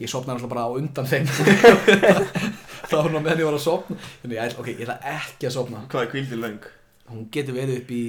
[0.03, 1.27] ég sopnaði alltaf bara á undan þeim.
[2.93, 5.53] Það var ná meðan ég var að sopna þannig ég, ok, ég ætla ekki að
[5.55, 6.71] sopna Hvað er kvíldin löng?
[7.13, 8.03] hún getur verið upp í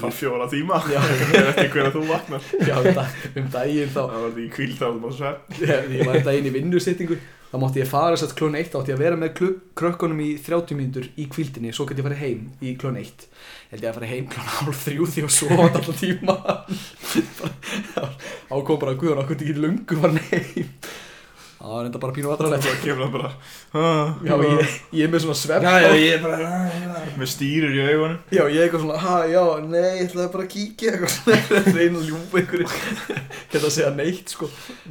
[0.00, 0.78] Bara fjóra tíma.
[0.92, 1.02] Ég
[1.34, 2.46] veit ekki hvernig þú vaknar.
[2.68, 3.02] Já, um,
[3.42, 4.00] um daginn þá.
[4.00, 7.18] Það var því kvíld þá var bara svepp ég, var þetta inn í vinnusittingu
[7.50, 9.40] þá mátti ég fara sett klón 1 þá átti ég að vera með
[9.80, 13.26] krökkunum í 30 mínútur í kvildinni svo gæti ég farið heim í klón 1
[13.72, 16.36] held ég að fara heim klón hálf þrjú því að sofa alltaf tíma.
[18.54, 20.70] Ákom bara guðan okkur ekki lungu var heim
[21.60, 23.30] það var enda bara pínu aðræðilegt Það kemur það bara
[24.24, 26.36] já ég, ég er með svona svepp Já, já, ég er bara
[27.20, 28.18] Með stýrir í augunum.
[28.32, 31.60] Já ég er eitthvað svona ha já nei ég ætlaði bara að kíkja eitthvað svona.
[31.76, 34.48] Reyna að ljúpa ykkur geta að segja neitt sko.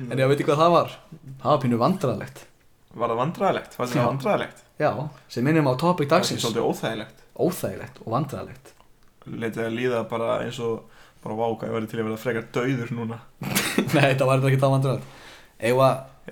[0.10, 0.89] En ég veit ekki hvað það var?
[1.41, 2.39] Það var pínu vandræðilegt
[2.99, 3.71] Var það vandræðilegt?
[3.79, 4.60] Var það vandræðilegt?
[4.79, 4.91] já
[5.29, 6.41] sem minnum á topic Það er dagsins.
[6.45, 7.17] svolítið óþægilegt.
[7.39, 7.97] Óþægilegt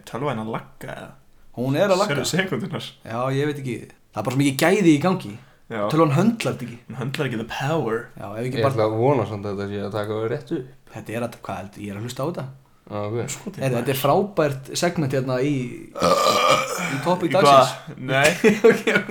[0.01, 1.11] bara bara Er tölvæðin að lagga eða?
[1.57, 2.15] hún er að lagga.
[2.15, 2.83] Sérðu sekundunar?
[3.03, 3.77] Já, ég veit ekki.
[4.13, 5.37] Það er bara svo mikið gæði í gangi.
[5.67, 5.89] Já.
[5.91, 6.77] Tölvan höndlar þetta ekki.
[6.87, 7.97] Hún höndlar ekki the power.
[8.15, 10.27] Já, ef ekki Ég bara ætla að vona samt að þetta sé að taka það
[10.31, 12.45] rétt upp Þetta er að, hvað heldur, ég er að hlusta á þetta.
[12.87, 13.27] Já, ok.
[13.27, 17.99] Skotið er, Þetta er frábært segment hérna í Í topic Í dagsins?
[17.99, 18.31] Nei.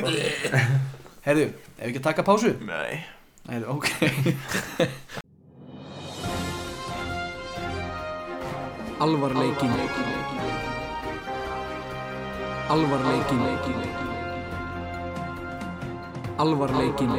[1.27, 1.46] Herðu,
[1.77, 2.57] ef ekki að taka pásu?
[2.64, 3.05] Nei.
[3.51, 3.92] Herðu, ok.
[8.96, 9.68] Alvarleikin
[12.66, 13.38] Alvarleikin
[16.38, 17.12] Alvarleikin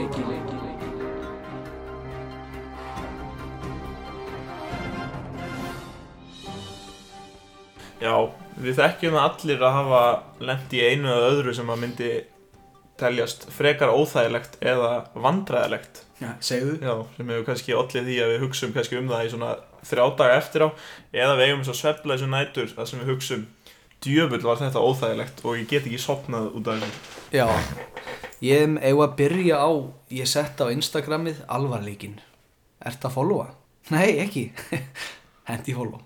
[8.01, 8.27] Já,
[8.60, 10.01] við þekkjum það allir að hafa
[10.49, 12.12] lent í einu eða öðru sem að myndi
[12.99, 16.75] teljast frekar óþægilegt eða vandræðilegt Já, segðu.
[16.83, 19.55] Já, sem hefur kannski allir því að við hugsum kannski um það í svona
[19.88, 20.69] þrjá daga eftir á
[21.15, 23.47] eða við eigum að svefla þessu nætur þar sem við hugsum
[24.05, 27.03] djöfull var þetta óþægilegt og ég get ekki sopnað út af þessu.
[27.36, 27.47] Já,
[28.45, 29.69] ég hef eigum að byrja á
[30.13, 32.19] Ég sett á Instagramið alvarleikin
[32.86, 33.49] Ert að followa?
[33.89, 34.49] Nei, ekki.
[35.49, 36.01] Hendi follow.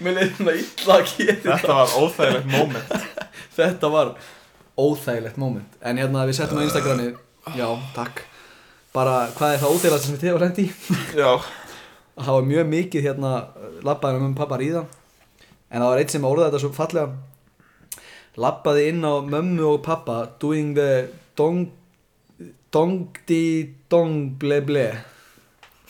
[0.00, 1.74] Mér leiði svona illa að gera þetta.
[1.74, 2.92] Var óþægilegt moment.
[3.58, 4.12] Þetta var
[4.80, 5.78] óþægilegt moment.
[5.82, 7.16] En hérna við settum á Instagramið.
[7.58, 8.22] Já, takk.
[8.94, 10.64] Bara hvað er það óþægilegt sem þið hefur hendi
[11.14, 11.28] Já,
[12.20, 13.32] Það var mjög mikið hérna
[13.86, 14.84] Labbaði með pappa ríða.
[15.70, 18.06] En það var eitt sem orðaði þetta svo fallega.
[18.40, 20.90] Labbaði inn á mömmu og pappa Doing the
[21.38, 21.68] dong
[22.70, 23.42] Dong di
[23.90, 24.84] dong ble ble.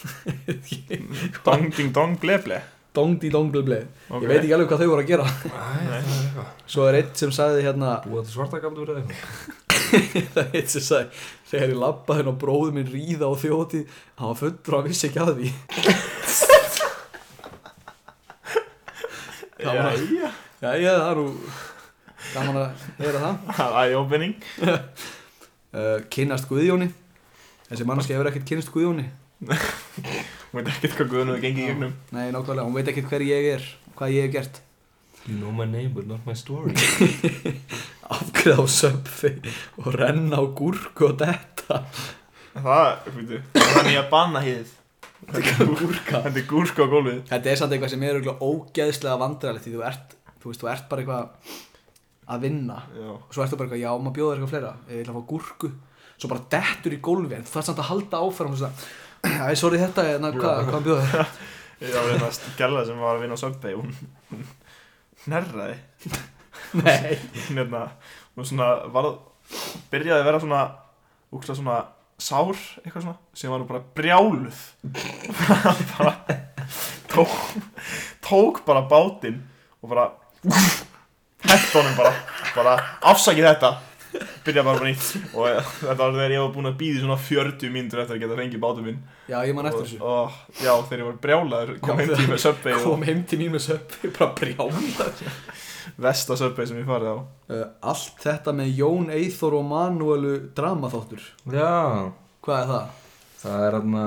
[1.44, 2.60] Dong ding dong ble ble?
[2.96, 3.80] Dong di dong ble ble.
[4.08, 4.24] Ok.
[4.24, 5.26] Ég veit ekki alveg hvað þau voru að gera.
[5.28, 6.46] Æ, það eitthvað.
[6.72, 9.58] Svo er eitt sem sagði hérna Búið til svarta gamdur eða eitthvað?
[10.34, 13.80] Það er eitt sem sagði Þegar ég labbaði hérna og bróði minn ríða á þjóti
[14.20, 15.52] Hann var fullur og hann vissi ekki að því
[19.60, 21.26] Það Jæja, Já, já, það er nú
[22.30, 23.52] Gaman að heyra það.
[23.80, 24.34] Eye-opening
[24.68, 26.90] uh, Kynnast Guðjóni.
[27.70, 29.06] Þessi mannski hefur ekkert kynst Guðjóni.
[29.40, 31.94] Hún veit ekkert hvað Guðun hefur gengið í gegnum.
[32.12, 33.64] Nei, nákvæmlega, hún veit ekkert hver ég er
[33.96, 34.60] Hvað ég hef gert.
[35.26, 36.72] You know my name but not my story.
[38.16, 39.32] Afgreða á söpfi
[39.80, 41.82] og renna á gúrku og detta.
[42.52, 44.76] Það, veitu, það er nýja banna hýðið
[45.30, 47.20] Þetta er gúrska á gólfið.
[47.30, 50.88] Þetta er samt eitthvað sem er ógeðslega vandræðilegt því þú ert, þú veist, þú ert
[50.90, 51.54] bara eitthvað
[52.30, 52.80] að vinna.
[52.96, 53.12] Já.
[53.14, 54.72] Og svo ertu bara eitthvað, já, maður bjóða þér eitthvað fleira.
[54.90, 55.70] Ég ætla að fá gúrku,
[56.16, 58.90] svo bara dettur í gólfi en þú þarf samt að halda áfram og svona,
[59.46, 61.32] æ, sorry þetta, na, hvað, hvað bjóða þér?
[61.80, 63.94] Já, það gæla sem var að vinna á Hún,
[64.28, 64.42] hún
[65.32, 65.78] nærraði
[66.76, 67.14] Nei.
[67.46, 67.86] Hún hérna
[68.36, 69.08] Hún svona var
[69.88, 70.60] Byrjaði að vera svona
[71.32, 71.78] Úkslega svona
[72.22, 72.54] sár
[72.84, 74.60] Eitthvað svona Sem var nú bara brjáluð.
[75.98, 76.14] Bara
[77.10, 77.32] tók,
[78.22, 79.40] tók bara bátinn
[79.82, 80.08] Og bara
[81.44, 82.12] Hett honum bara
[82.54, 82.74] Bara
[83.12, 83.70] afsakið þetta.
[84.44, 85.10] Byrjaði bara bara nýtt.
[85.38, 85.44] Og
[85.84, 88.62] þetta var þegar ég var búinn að býði svona 40 mínútur Eftir að geta fengið
[88.64, 88.96] bátinn minn.
[89.30, 90.00] Já, ég man eftir og, þessu.
[90.02, 93.54] og, Já, þegar ég var brjálaður Kom heim tíma Subway og Kom heim til mín
[93.54, 94.82] með söpfi, bara brjála
[95.98, 97.16] Vesta Subway sem ég farið á.
[97.50, 101.24] Uh, Allt þetta með Jón Eithor og Manuelu dramaþáttur.
[101.50, 102.12] Já.
[102.44, 102.98] Hvað er það?
[103.40, 104.04] Það er hérna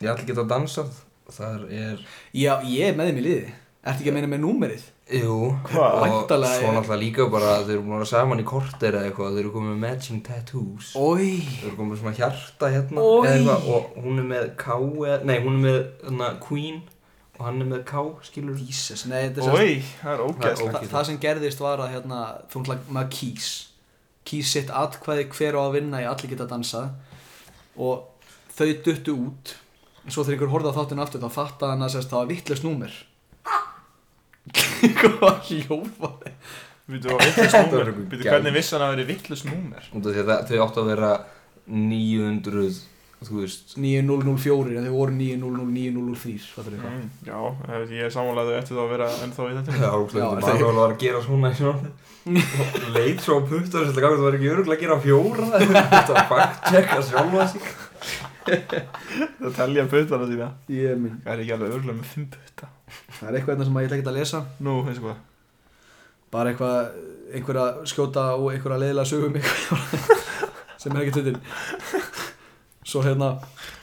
[0.00, 0.82] Ég ætla ekki að dansa
[1.30, 1.98] Það er
[2.36, 3.50] Já, ég er með þeim í liði.
[3.80, 4.82] Ertu ekki að meina með númerið?
[5.20, 5.36] Jú.
[5.66, 5.94] Hvað?
[6.04, 9.36] Og svo náttúrulega líka bara Þeir eru búin að vera saman í korter eða eitthvað
[9.36, 10.90] Þeir eru komið með matching tattoos.
[11.00, 15.20] Ói Þeir eru komið með svona hjarta hérna eitthvað, Og hún er með K eða,
[15.30, 16.82] Nei, hún er með hana, Queen
[17.40, 20.80] Og hann er með K, skilur Jesus, nei, þetta er sem Ói, það er ógæðslega
[20.82, 22.18] Þa, það sem gerðist var að hérna,
[22.52, 23.48] þú náttúrulega maður kýs.
[24.28, 26.90] Kýs sitt atkvæði hver á að vinna í allir geta dansað.
[27.80, 29.54] Og þau duttu út.
[30.04, 32.30] En svo þegar ykkur horfði á þáttinu aftur þá fattaði hann að sérst, það var
[32.34, 32.98] vittlust númer.
[35.00, 36.30] Hvað hljófaði
[36.90, 37.12] Býtu,
[38.10, 39.84] Býtu, hvernig vissi hann að vera vittlust númer?
[39.94, 41.10] Það- þau áttu að vera
[41.70, 42.80] 900
[43.20, 47.40] Þú veist 9004 en þau voru 900903 fattar við hvað Mm, já,
[47.92, 49.74] ég er sammálaðu eftir þá að vera ennþá í þetta?
[49.76, 51.76] Já, Já, þú þeir- maður var að gera svona og
[52.96, 55.44] leit svo á puttar þetta gafið það var ekki öruglega að gera fjóra.
[55.92, 57.64] Þetta var fact-checka sjálfa sig.
[59.40, 60.48] Það telja puttana sína.
[60.72, 61.16] Ég minn.
[61.24, 62.68] Það er ekki alveg örgulega með fimm putta.
[63.20, 64.40] Það er eitthvað hérna sem ég ætla ekki að lesa.
[64.64, 65.20] Nú, eins og hvað?
[66.30, 66.78] Bara eitthvað
[67.36, 69.80] einhverja skjóta og einhverja leiðilega sögum eitthvað
[70.80, 71.14] sem er ekki
[72.90, 73.30] svo hérna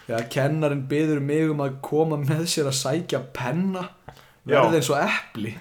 [0.09, 3.87] já, kennarinn byður mig um að koma með sér að sækja penna
[4.47, 5.55] verði eins og epli.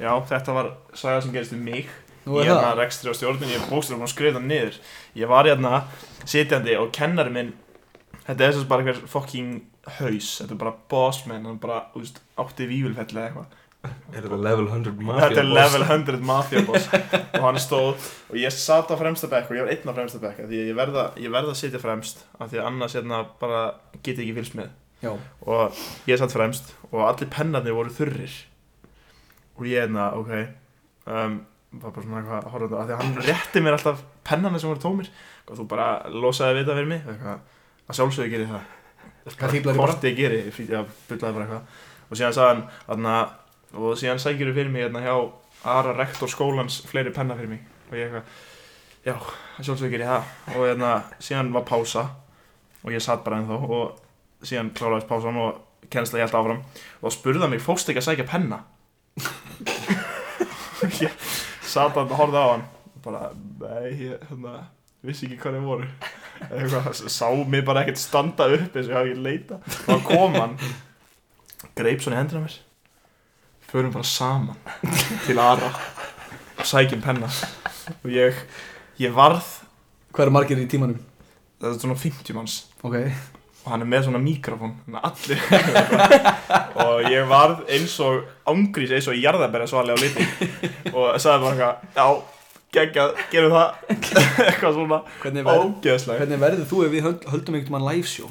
[0.00, 1.90] Já, þetta var saga sem gerist um mig.
[2.22, 4.78] Nú Ég er hérna rekstri á stjórnum, ég er bókstur að skrifa það niður.
[5.18, 5.82] Ég var hérna
[6.22, 7.50] sitjandi og kennari minn
[8.22, 9.54] Þetta er svo bara einhver fucking
[9.98, 10.28] haus.
[10.38, 14.66] Þetta er bara bossman, hann bara, þú veist, átti vívilfelli eða eitthvað Er þetta level
[14.68, 15.56] 100 mafia Þetta er boss?
[15.58, 16.84] level 100 mafia boss.
[17.34, 20.20] Og hann stóð og ég satt á fremsta bekk og ég var einn á fremsta
[20.22, 22.94] bekk af því að ég verða, ég verða að sitja fremst af því að annars
[22.98, 23.62] hérna bara
[24.04, 24.70] get ég ekki fylgst með.
[25.02, 25.12] Já,
[25.50, 28.36] og ég satt fremst og allir pennarnir voru þurrir.
[29.58, 30.30] Og ég hérna, ok
[31.10, 31.40] um,
[31.82, 34.04] var bara svona eitthvað að horfa á þetta af því að hann rétti mér alltaf
[34.28, 35.10] pennarnir sem voru tómir.
[35.48, 37.42] Og þú bara losaði vita fyrir mig eitthvað,
[37.88, 38.70] að sjálfsögðu gerir það.
[39.74, 41.80] Hvort ég geri, já, bullaði bara eitthvað.
[42.12, 43.14] Og síðan sagði hann, þarna
[43.72, 45.14] og síðan sækir þú fyrir mig hérna hjá
[45.62, 47.62] aðra rektor skólans fleiri penna fyrir mig.
[47.90, 48.24] Og ég eitthvað,
[49.06, 50.30] já, að sjálfsögðu gerir það.
[50.52, 52.06] Og hérna, síðan var pása.
[52.82, 56.62] Og ég satt bara ennþá og síðan kláraðist pásan og kennst að ég held áfram.
[57.02, 58.62] Og hann mig, fórst ekki að sækja penna?
[60.98, 61.12] Ég
[61.62, 62.64] satt og horfði á hann.
[63.04, 63.28] Bara,
[63.62, 64.56] nei, ég hérna,
[65.06, 65.86] vissi ekki hvað þeir voru.
[66.48, 70.08] Eitthvað, sá mig bara ekkert standa upp eins og ég hafi ekki leita og þá
[70.08, 70.56] kom hann
[71.78, 72.56] greip svona í hendina mér
[73.72, 74.56] förum bara saman
[75.26, 75.70] til Ara
[76.58, 77.30] og sækjum penna.
[78.04, 78.36] Og ég,
[79.00, 79.46] ég varð
[80.12, 81.00] hvað eru margir í tímanum?
[81.62, 82.56] það er svona 50 manns.
[82.82, 82.96] Ok,
[83.62, 85.40] og hann er með svona mikrofón þannig að allir
[86.84, 90.26] og ég varð eins og ángrís eins og jarðabæra svali á liti
[90.90, 92.06] og sagði bara eitthvað já,
[92.76, 93.80] geggjað, gerum það.
[94.48, 98.10] Eitthvað svona hvernig, ver, ógeðslega hvernig verður þú ef við höld, höldum einhvern mann live
[98.10, 98.30] show?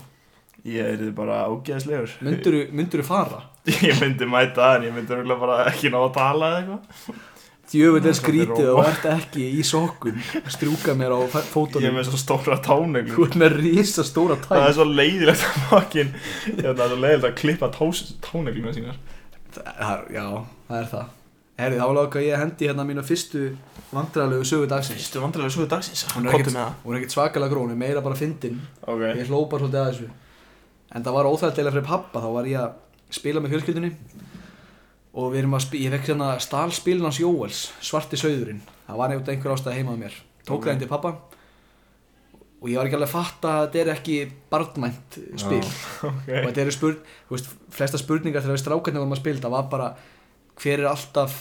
[0.68, 2.20] ég er bara ógeðslegur.
[2.26, 3.46] Myndirðu, myndirðu fara?
[3.88, 7.20] ég myndi mæta en ég myndi örugglega bara ekki ná að tala eða eitthvað.
[7.72, 10.18] Djöfull er skrítið og ert ekki í sokkum.
[10.52, 14.04] Strjúka mér á fæ- ég er fótunum með svo stóra Þú táneglu ert með risa
[14.04, 16.12] stóra það er svo leiðilegt að fokkin
[16.58, 19.00] það er svo leiðilegt að klippa tánegluna sínar.
[20.12, 20.26] Já,
[20.68, 21.08] það er það.
[21.62, 23.42] Herri, þá láka ég að hendi hérna mínu fyrstu
[23.94, 24.98] vandræðalegu sögu dagsins.
[24.98, 26.04] Fyrstu vandræðlega sögu dagsins?
[26.16, 26.78] Hún er ekkert- með það.
[26.84, 28.60] Hún er ekkert svakalega grónu, meira bara fyndin.
[28.88, 29.02] Ok.
[29.20, 30.08] Ég hlópar svolítið að þessu.
[30.96, 32.72] En það var óþægtilega fyrir pappa, þá var ég að
[33.12, 33.92] spila með fjölskyldunni.
[35.12, 38.62] Og við erum að spila, ég fekk hérna stálspilin hans Jóels, Svarti Sauðurinn.
[38.88, 40.16] Það var nefnt einhver ástæð heima á mér.
[40.48, 41.12] Tók það inn til pappa.
[42.62, 44.16] Og ég var ekki alveg að fatta að þetta er ekki
[44.54, 45.62] barnmænt spil.
[46.08, 49.56] og þetta eru spurn, þú veist, flesta spurningar þegar við strákarnir vorum að spila, það
[49.58, 49.92] var bara
[50.62, 51.38] hver er alltaf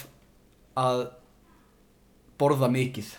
[0.81, 1.05] að
[2.41, 3.13] borða mikið?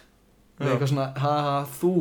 [0.63, 1.95] Og eitthvað svona, ha ha, þú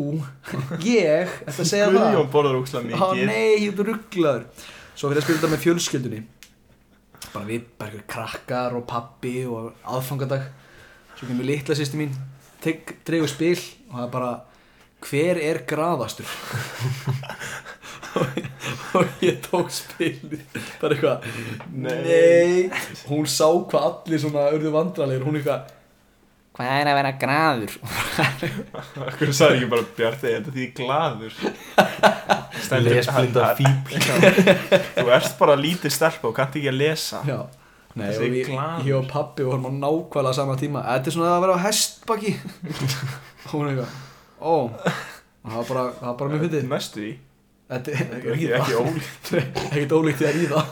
[0.90, 2.02] ég, þetta segja það.
[2.02, 4.46] Guðjón borðar úkslega Ó mikið nei, ég er rugglaður.
[4.92, 6.24] Svo fyrir að spila þetta með fjölskyldunni
[7.32, 10.50] Bara við, bara eitthvað krakkar og pappi og aðfangadag.
[11.16, 12.14] Svo kemur litla sýsti mín
[12.62, 13.58] Dregur spil
[13.90, 14.32] og það er bara
[15.02, 16.30] Hver er graðastur?
[18.22, 18.40] og,
[19.00, 21.28] og ég tók Það er eitthvað
[21.74, 22.70] Nei.
[23.10, 25.72] Hún sá hvað allir svona urðu vandralegir Hún eitthvað
[26.52, 27.76] Hvað er að vera graður?
[29.18, 31.38] Hvernig sagði ekki bara Bjarti, þetta því glaður?
[31.40, 32.40] Stendur-
[32.86, 33.98] Lesblinda fíbl.
[34.98, 37.24] Þú ert bara lítið stelpa og kannt ekki að lesa.
[37.28, 37.40] Já.
[38.00, 38.52] Nei, og við,
[38.88, 40.84] ég og pappi vorum á nákvæmlega sama tíma.
[40.88, 42.38] Þetta er svona að vera á hestbaki.
[43.42, 43.98] Og hún er eitthvað
[44.42, 44.54] Ó,
[45.44, 46.70] það var bara, það var bara mjög fyndið.
[46.72, 47.10] Næstu í
[47.72, 49.34] Þetta er Ekki, ólíkt.
[49.72, 50.64] Ekkert ólíkt því að ríða.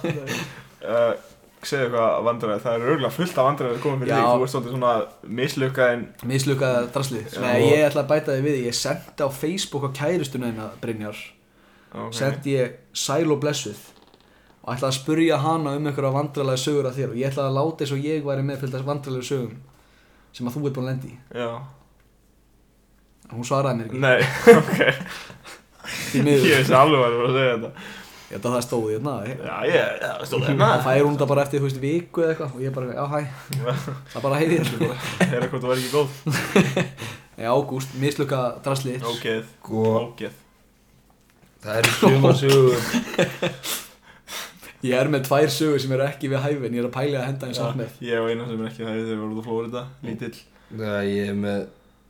[0.84, 1.12] Uh,
[1.70, 2.62] Segðu eitthvað vandræði.
[2.64, 4.30] Það er örgulega fullt af vandræði að koma fyrir þig.
[4.30, 4.94] Þú ert svona
[5.40, 7.42] mislukkaðin Mislukað draslið Já.
[7.44, 8.62] Nei, ég ætla að bæta þig við.
[8.70, 11.20] Ég sendi á Facebook á kærustuna hennar Brynjar
[11.94, 12.18] okay.
[12.20, 13.80] Sendi ég sæl og blessuð
[14.60, 17.58] Og ætla að spurja hana um einhverja vandrarlega sögur af þér Og ég ætla að
[17.58, 19.58] láta eins og ég væri með fylgta vandrarlega sögum
[20.36, 21.16] Sem að þú ert búin að lendi í.
[21.34, 21.50] Já.
[23.30, 24.02] Hún svaraði mér ekki.
[24.04, 24.20] Nei,
[24.60, 24.82] ok.
[26.10, 27.72] Því Ég veist alveg að þú var að segja þetta.
[28.30, 29.14] Ég held að það stóði hérna.
[29.26, 32.36] Já, ég, það stóð Það hérna fær hún það bara eftir, þú veist, viku eða
[32.36, 33.22] eitthvað Og ég bara, já, hæ.
[34.14, 34.86] Það bara heiði þér
[35.26, 36.20] Er eitthvað það var ekki góð.
[37.40, 39.00] Nei, ágúst, misluka drasli.
[39.02, 39.50] Ógeð.
[39.66, 40.38] Ógeð
[41.64, 42.84] það eru suma sögur.
[44.80, 46.78] Ég er með tvær sögur sem eru ekki við hæfin.
[46.78, 47.98] Ég er að pæla að henda þeim samt með.
[48.08, 50.40] Ég og eina sem er ekki það þegar við vorum út á Flórida Lítill.
[50.70, 51.68] Það ég er með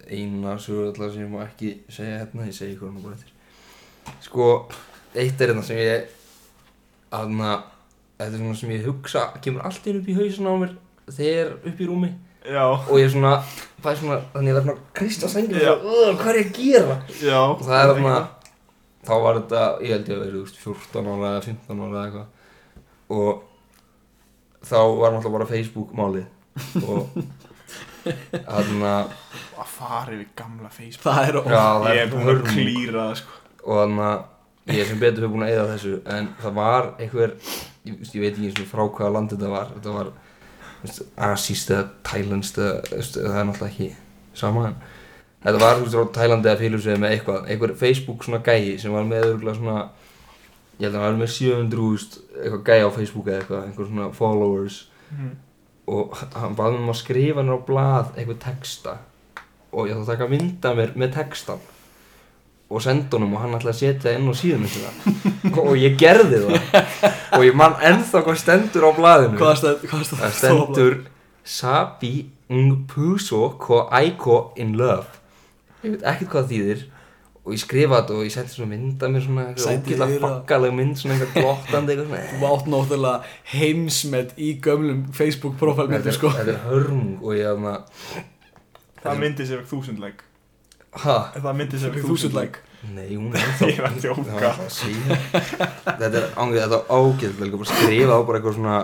[0.10, 3.34] eina sögur alltaf sem ég má ekki segja hérna, ég segi ykkur hann bara eftir.
[4.26, 4.48] Sko,
[5.16, 6.16] eitt er hérna sem ég
[7.18, 7.52] aðna,
[8.20, 10.76] þetta er svona sem ég hugsa kemur allt inn upp í hausin á mér
[11.10, 12.12] þegar upp í rúmi.
[12.50, 12.64] Já.
[12.70, 13.34] Og ég er svona,
[13.84, 15.74] svona, þannig ég verð svona Já.
[15.74, 17.00] og svona, hvað er ég að gera?
[17.20, 17.40] Já.
[17.50, 18.14] Og það er þarna,
[19.10, 21.90] þá var þetta, ég held ég að verið, þú veist, 14 ára eða 15 ára
[21.90, 22.28] eða eitthvað.
[23.20, 23.32] Og
[24.70, 26.28] þá var náttúrulega bara Facebook málið.
[26.86, 27.02] Og
[28.50, 28.94] þarna
[29.60, 31.04] Að fara yfir gamla Facebook.
[31.04, 33.40] Það er það Ég er búin að klíra það sko.
[33.66, 36.90] Og þannig að ég er sem betur fyrir búin að eyða þessu en það var
[37.02, 39.74] einhver ég, ég veit ekki eins og frá hvaða land þetta var.
[39.76, 40.12] Þetta var
[41.30, 43.90] asíst eða tælenskt eða það er náttúrulega ekki
[44.40, 44.78] sama en
[45.44, 48.94] þetta var þú veist, frá Tælandi eða Fílusvið með eitthvað einhver Facebook svona gæi sem
[48.96, 49.78] var með örgulega svona
[50.80, 54.10] ég held að hann var með 700 eitthvað gæi á Facebook eða eitthvað einhver svona
[54.16, 54.80] followers.
[55.10, 55.38] Mhm.
[55.90, 58.92] og hann baði mér um að skrifa hann á blað eitthvað texta.
[59.74, 61.64] Og ég ætla að taka mynda mér með textan
[62.70, 64.68] og senda honum og hann ætlaði að setja inn á síðan
[65.58, 66.84] og ég gerði það.
[67.40, 69.40] Og ég man ennþá hvað stendur á blaðinu.
[69.42, 71.00] Hvað stend, hvað stend, það stendur
[71.50, 72.14] Sabi
[72.54, 75.19] ng puso ko aiko in love
[75.84, 76.82] ég veit ekkert hvað þýðir.
[77.50, 79.44] Og ég skrifa þetta og ég setti svona mynd af mér svona
[80.12, 80.26] það.
[80.26, 85.56] fakkaleg mynd svona eitthvað glottandi eitthvað svona Þú átt náttúrulega heimsmet í gömlum Facebook
[86.12, 86.32] er, sko.
[86.36, 87.74] þetta er hörmung og ég aðna
[89.00, 90.26] Það myndi sem ekki þúsund like.
[91.00, 92.66] Ha, Það myndi sem ekki Þúsund like.
[92.94, 94.24] nei hún er ennþá Ég var að djóka.
[94.30, 95.20] Það það að segja.
[95.88, 96.94] þetta er ángið, þetta er
[97.64, 98.78] bara skrifa á bara eitthvað svona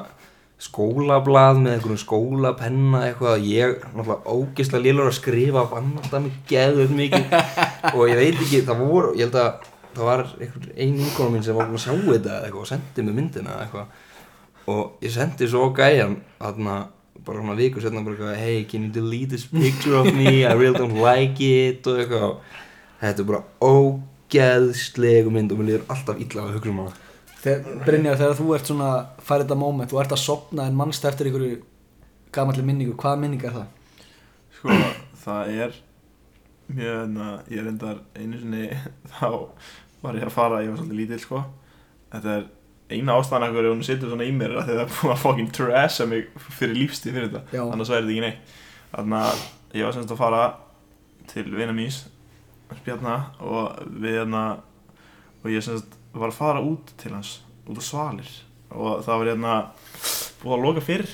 [0.62, 3.46] skólablað með einhverjum skólapenna eitthvað.
[3.50, 7.40] Ég náttúrulega ógeðslega lélur að skrifa vannast mig geðuð mikið.
[7.96, 11.46] Og ég veit ekki, það voru ég held að það var einhver ein vinkona mín
[11.46, 14.04] sem var að sjá þetta eitthvað og sendi mig myndina eitthvað.
[14.72, 16.76] Og ég sendi svo gæjan þarna
[17.26, 20.44] bara svona viku setna bara eitthvað hey can you delete this picture of me?
[20.44, 22.38] I really don't like it og eitthvað.
[23.00, 26.94] Þetta er bara ógeðslegu mynd og mér líður alltaf illa að hugsa um hana.
[26.94, 27.05] Þegar,
[27.46, 31.30] Brynjar, þegar þú ert svona færið þetta moment, þú ert að sopna en mannst eftir
[31.30, 31.60] einhverju
[32.36, 33.68] gamalli minningu, hvaða minning er það?
[34.58, 34.78] Sko,
[35.24, 35.78] það er
[36.72, 38.66] mjög, enna, ég er endar einu sinni
[39.16, 39.30] þá
[40.02, 41.44] var ég að fara, ég var svolítið lítill sko.
[42.14, 42.50] Þetta er
[42.96, 46.06] eina ástæðan af hverju hún situr svona í mér að er búin að fucking trasha
[46.10, 46.28] mig
[46.60, 47.64] fyrir lífstíð fyrir þetta.
[47.66, 48.58] Annars væri þetta ekki neitt.
[48.96, 49.46] Þannig að
[49.80, 50.44] ég var semst að fara
[51.32, 52.04] til vina míns
[52.80, 54.44] spjarna og við hérna
[55.44, 58.30] og ég semst var að fara út til hans út á svalir.
[58.76, 59.56] Og það var hérna
[60.42, 61.10] búið að loka fyrr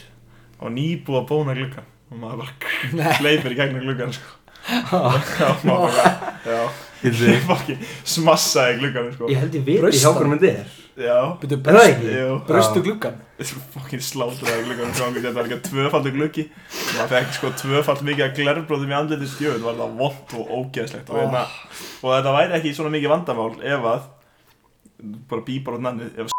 [0.62, 4.38] og nýbúið að bóna gluggan og maður bara hleypir í gegnum gluggan sko.
[4.62, 6.12] já, maður bara
[6.46, 6.62] já,
[7.08, 9.32] ég fokki smassaði gluggan sko.
[9.32, 10.20] ég held ég veit í hjá hann?
[10.20, 12.08] hvernig þetta Já Byrju, það ekki?
[12.14, 16.44] Jú Braustu gluggan Þessu fokkin slátraði glugganum gangi Þetta var ekki tvöfaldur gluggi.
[16.98, 21.10] Maður fekk sko tvöfald mikið að glerbróðum í andliti stjöð var það vond og ógeðslegt.
[21.10, 21.46] Og, hérna,
[22.04, 24.04] og þetta væri ekki svona mikið vandamál ef að
[25.30, 26.32] bara bíbar út nafnið ef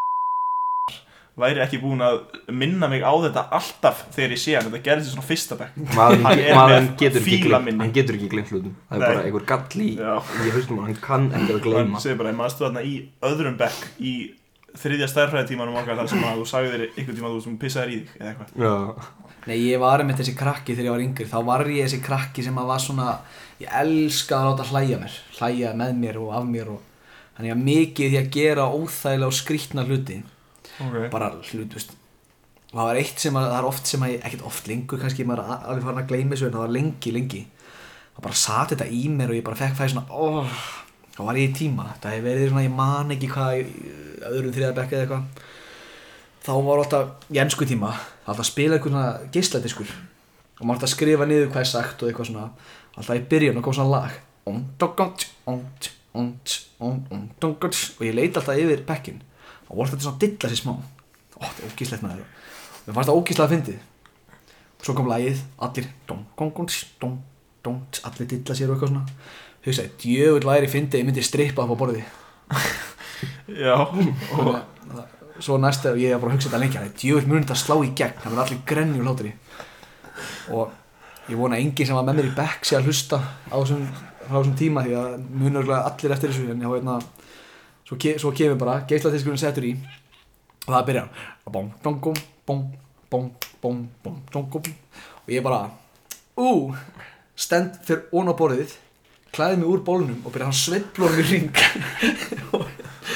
[1.38, 2.18] væri ekki búin að
[2.52, 4.68] minna mig á þetta alltaf þegar ég sé hann.
[4.68, 5.78] Þetta gerði svona fyrsta bekk.
[5.96, 7.84] Hann með getur ekki fíla gleymt minni.
[7.86, 8.76] Hann getur ekki gleymt hlutum.
[8.90, 9.08] Það er Nei.
[9.08, 12.04] bara einhver gall í, hann kann ekki að og hann gleyma.
[12.04, 12.94] segir bara, maður stóð þarna í
[13.30, 14.14] öðrum bekk í
[14.82, 17.92] þriðja stærfræðitímanum okkar þar sem að þú sagði þér einhvern tíma að þú sem pissaðir
[17.92, 19.10] í þig eða eitthvað?
[19.42, 21.26] Nei, ég var einmitt þessi krakki þegar ég var yngri.
[21.32, 23.08] Þá var ég þessi krakki sem að var svona
[23.62, 26.91] Ég elska að láta hlæja mér Hlæja með mér og af mér og
[27.36, 30.18] Þannig að mikið því að gera óþægilega og skrýtna hluti
[30.76, 31.08] okay.
[31.12, 31.96] Bara hlut, veist
[32.72, 35.00] Og það var eitt sem að, það er oft sem að ég, ekkert oft lengur
[35.02, 37.40] kannski, maður er alveg farin að gleyma þessu en það var lengi, lengi.
[38.14, 40.62] Það bara sat þetta í mér og ég bara fekk fæði svona, óh,
[41.12, 43.62] þá var ég í tíma Það hefði verið svona, ég man ekki hvað, í
[44.30, 45.44] öðrum þriðabekki eða eitthvað.
[46.42, 47.92] Þá var alltaf í ennsku tíma,
[48.24, 52.30] alltaf spila eitthvað svona geisladiskur Og maður alltaf skrifa niður hvað er sagt og eitthvað
[52.30, 52.50] svona.
[52.96, 54.12] Alltaf í byrjun og kom svona lag
[57.98, 59.22] Og ég leiti alltaf yfir bekkin
[59.70, 60.72] Og voru þetta svona að dilla sér smá.
[60.76, 62.24] Ó, þetta er ógíslegt með það
[62.82, 63.78] Mér fannst það ógíslega að fyndið.
[64.82, 66.52] Svo kom lagið, allir dong, gong,
[67.00, 67.18] dong,
[67.62, 69.04] dong, allir dilla sér og eitthvað svona.
[69.62, 72.02] Hugsaði, djöfull væri fyndið, ég myndi strippa upp á borði
[73.62, 75.08] Já, og að-
[75.42, 77.94] Svo næsta, og ég bara að hugsa þetta lengi þannig, Djöfull muni þetta slá í
[77.94, 79.32] gegn, það verður allir grenni úr hlátri.
[80.52, 80.70] Og
[81.30, 83.18] ég vona að enginn sem var með mér í bekk sé að hlusta
[83.50, 83.86] á þessum,
[84.28, 86.98] á þessum tíma Því að munur allir eftir þessu En hérna,
[87.88, 89.74] svo, ke svo kemur bara, geisladiskurinn settur í
[90.66, 92.62] Og það byrjar Bom, dong, gom, bom,
[93.10, 93.28] bom,
[93.62, 94.70] bom, bom, dong, gom
[95.24, 95.66] Og ég bara
[96.38, 96.72] Ú,
[97.36, 98.78] stend fyrir ón á borðið
[99.32, 101.60] Klæði mig úr bólnum og byrja hann sveiflónum í ring
[102.58, 102.66] og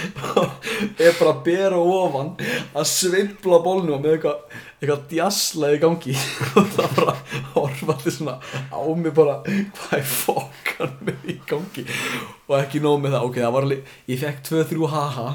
[1.07, 2.33] er bara að bera ofan
[2.77, 6.15] að sveifla bólnum með eitthvað eitthvað djasla í gangi.
[6.59, 7.15] Og það bara
[7.55, 8.37] horfa allir svona
[8.69, 11.87] á mig bara hvað er fokkan með í gangi?
[12.47, 15.27] Og ekki nóg með það, ok, það var alveg ég fekk 2-3 haha.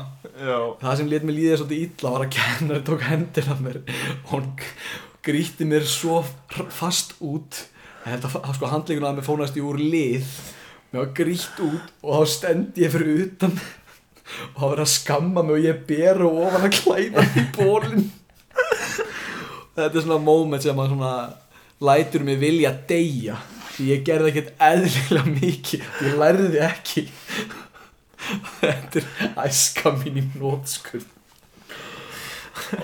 [0.42, 3.82] Já, það sem let mér líða svolítið illa var að kennari tók hendina á mér.
[4.22, 4.48] Og hann
[5.26, 6.22] gríti mér svo
[6.74, 7.66] fast út.
[8.06, 8.26] Að
[8.58, 10.30] sko handleikuna að mér fónast í úr lið.
[10.92, 13.54] Mér var grít út og þá stendi ég fyrir utan
[14.54, 18.10] og það var að skamma mig og ég ber og ofan að klæða í bólinn
[19.76, 21.14] þetta er svona moment sem að svona
[21.82, 23.40] lætur mig vilja deyja.
[23.72, 25.86] Því ég gerði ekkert eðlilega mikið.
[26.06, 27.06] Ég lærði ekki.
[28.60, 31.08] Þetta er æska mín í nótskurð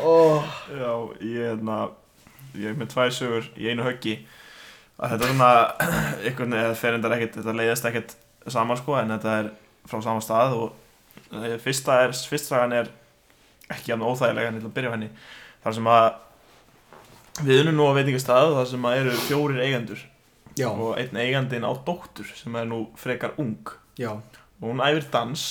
[0.02, 0.44] oh.
[0.72, 1.78] já, ég hérna
[2.58, 4.18] ég er með tvær sögur í einu höggi.
[4.98, 5.52] Að þetta er svona
[6.26, 8.16] einhvern veginn, eða fer endar ekkert þetta leiðast ekkert
[8.50, 9.50] saman sko en þetta er
[9.88, 10.87] frá sama stað og
[11.64, 12.92] fyrsta er, fyrst sagan er
[13.72, 15.10] ekki jafn óþægilega en ég að byrja á henni.
[15.64, 16.08] Þar sem að
[17.48, 20.04] við unnum nú á veitingastað þar sem að eru fjórir eigendur
[20.58, 23.74] já, og einn eigandinn á dóttur sem er nú frekar ung.
[24.00, 24.16] Já,
[24.58, 25.46] og hún æfir dans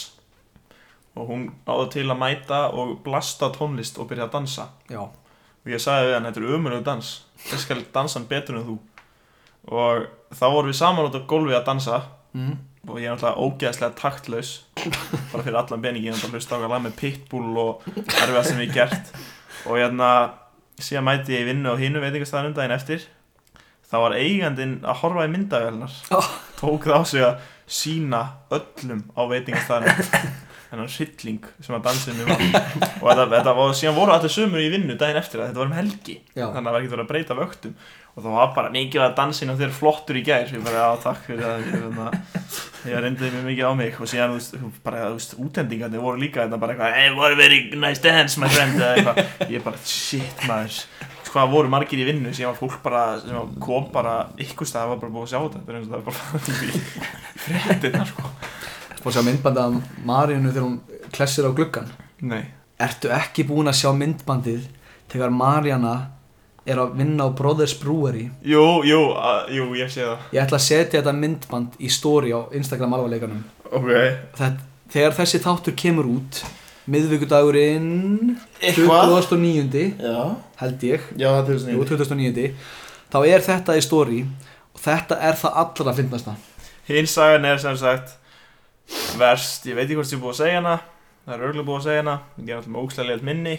[1.16, 4.68] og hún áður til að mæta og blasta tónlist og byrja að dansa.
[4.92, 5.00] Já.
[5.06, 7.12] Og ég sagði við hann, þetta er umönnug dans.
[7.48, 8.76] Ég skal dansa betur en þú.
[9.72, 10.04] Og
[10.36, 12.02] þá vorum við saman út á gólfi að dansa.
[12.36, 12.58] Mm.
[12.86, 14.50] Og ég er náttúrulega ógeðslega taktlaus
[15.32, 18.44] bara fyrir allan peningi, ég er bara hlust á að lag með pitbull og erfiða
[18.46, 19.12] sem ég gert.
[19.66, 20.10] Og hérna
[20.78, 23.06] síðan mæti ég vinnu á hinu veitingastæðanum daginn eftir.
[23.86, 26.30] Þá var eigandinn að horfa í myndavélunar Oh.
[26.58, 28.20] tók það á sig að sína
[28.54, 30.00] öllum á veitingastæðanum
[30.66, 32.42] þennan hrylling sem að dansinu var.
[33.02, 35.76] Og þetta, þetta var, síðan voru allir sömur í vinnu daginn eftir þetta var um
[35.78, 36.16] helgi.
[36.34, 36.48] Já.
[36.50, 37.76] þannig að það var ekki verið að breyta vöktum
[38.16, 40.48] og það var bara mikið að dansinu og þeir flottur í gær.
[40.48, 42.06] Ég bara, já, takk fyrir það ég, hérna,
[43.04, 43.98] reyndiði mjög mikið á mig.
[44.00, 47.34] Og síðan, þú veist, bara, þú veist, útendingarnir voru líka þetta bara eitthvað, hey, what
[47.34, 50.80] a very nice dance, my friend eða eitthvað, ég bara, shit, maður
[51.36, 52.30] hvað voru margir í vinnu?
[52.32, 55.32] Sem var fólk bara, sem var- kom bara ykkur stað, það var bara búið að
[55.34, 55.60] sjá þetta.
[55.60, 56.16] Og það er bara
[56.72, 56.84] í
[57.44, 58.30] fréttina, sko.
[59.02, 59.76] Fór að sjá myndbandi af
[60.08, 60.78] Maríunu þegar hún
[61.12, 61.90] klessir á gluggan
[62.26, 62.46] nei,
[62.80, 64.64] Ertu ekki búin að sjá myndbandið
[66.66, 68.26] er að vinna á Brothers Brewery.
[68.42, 70.24] Jú, jú, að, jú, ég sé það.
[70.34, 73.44] Ég ætla að setja þetta myndband í story á Instagram alvarleikanum.
[73.70, 73.90] Ok,
[74.38, 74.56] Þetta,
[74.90, 76.36] Þegar þessi þáttur kemur út
[76.86, 79.08] miðvikudagurinn Eitthvað.
[79.10, 80.18] 2009 já,
[80.60, 81.06] held ég.
[81.18, 82.44] Já, það er Jú, 2009
[83.10, 84.20] þá er þetta í story
[84.76, 86.36] og þetta er það allra fyndnasta.
[86.86, 88.14] Hinn sagan er sem sagt
[89.18, 90.76] verst, ég veit ekki hvort ég er búið að segja hana.
[91.26, 92.16] Það er örgulega búið að segja hana.
[92.38, 93.56] Ég er alltaf með ógslega leilt minni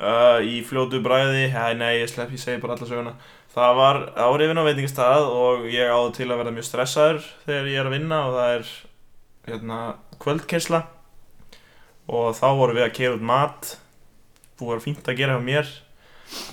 [0.00, 3.14] uh, í fljótu bræði ja, nei, ég slepp, ég segi bara alla söguna.
[3.54, 7.80] Það var árifin á veitingastað og ég áður til að vera mjög stressaður þegar ég
[7.80, 8.72] er að vinna og það er
[9.46, 9.78] hérna,
[10.24, 10.80] kvöldkessla
[12.10, 13.74] og þá vorum við að keira út mat.
[14.58, 15.70] Búið að fínt að gera hjá mér.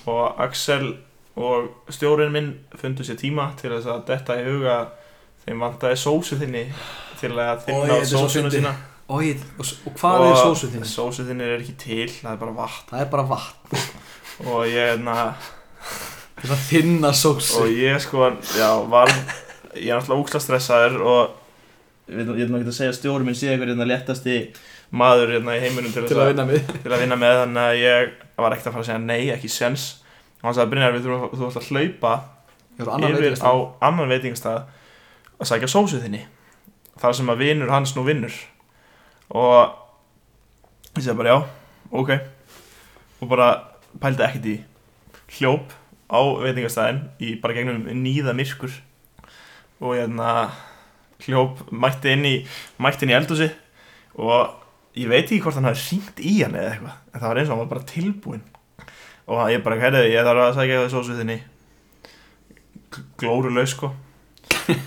[0.09, 0.93] Og Axel
[1.41, 4.77] og stjórinn minn fundu sér tíma til þess að detta í huga
[5.45, 6.65] þeim vantaði sósu þinni
[7.21, 8.90] til að þinna svo sósuna fyndið.
[9.19, 10.85] Sína Og, og, s- og hvað er sósu þín?
[10.87, 12.87] Sósu þinni er ekki til, það er bara vatn.
[12.91, 13.83] Það er bara vatn.
[14.47, 15.33] Og ég, na,
[16.41, 19.11] Það er þinna sósu og ég sko, já, var
[19.75, 21.35] ég er náttúrulega úksla stressaður og
[22.09, 24.37] ég veit nú ekki að segja að stjóri minn sé einhver hérna léttasti
[24.91, 27.61] maður hérna í heiminum til, Til þess að vinna við til að vinna með þannig
[27.67, 28.09] að ég
[28.41, 29.85] var ekkert að fara að segja nei, ekki sens
[30.41, 32.13] og hann sagði Brynjar, við þurfum að- þú ætti að hlaupa
[32.81, 33.53] yfir á
[33.87, 34.63] annan veitingastað
[35.41, 36.23] að sækja sósu þinni.
[37.01, 38.33] Þar sem að vinur hans nú vinnur
[39.31, 41.39] og ég segi bara já,
[41.91, 42.11] ok.
[43.21, 43.49] Og bara
[44.01, 44.55] pældi ekkert í
[45.37, 45.71] hljóp
[46.11, 48.73] á veitingastæðin í bara gegnum nýða myrkur.
[49.81, 50.51] Og hérna
[51.23, 52.35] hljóp mætti inn í
[52.81, 53.49] mætti inn í eldhúsi
[54.19, 54.57] og
[54.97, 57.49] ég veit ekki hvort hann hafi hringt í hann eða eitthvað en það var eins
[57.49, 58.45] og hann var bara tilbúinn.
[59.31, 61.37] Og ég bara, herriði, ég þarf að sækja það sósu þinni.
[63.21, 63.93] Glórulaus sko.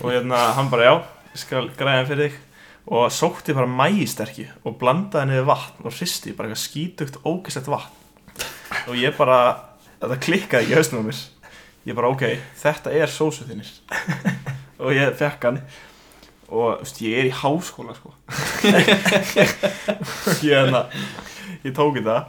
[0.03, 0.93] Og hérna hann bara já,
[1.31, 2.44] ég skal græða hann fyrir þig
[2.85, 8.03] og sótti bara mægisterki og blandaði niður vatn og hristi bara eitthvað skítugt ógæslegt vatn.
[8.89, 9.39] Og ég bara,
[10.01, 11.23] þetta klikkaði ekki hausnum á mér.
[11.85, 12.23] Ég bara ok,
[12.61, 13.71] þetta er sósu þinnir
[14.83, 15.59] og ég fekk hann.
[16.45, 18.13] Og veist, ég er í háskóla sko.
[20.45, 20.83] Ég, hérna,
[21.65, 22.19] ég tók þetta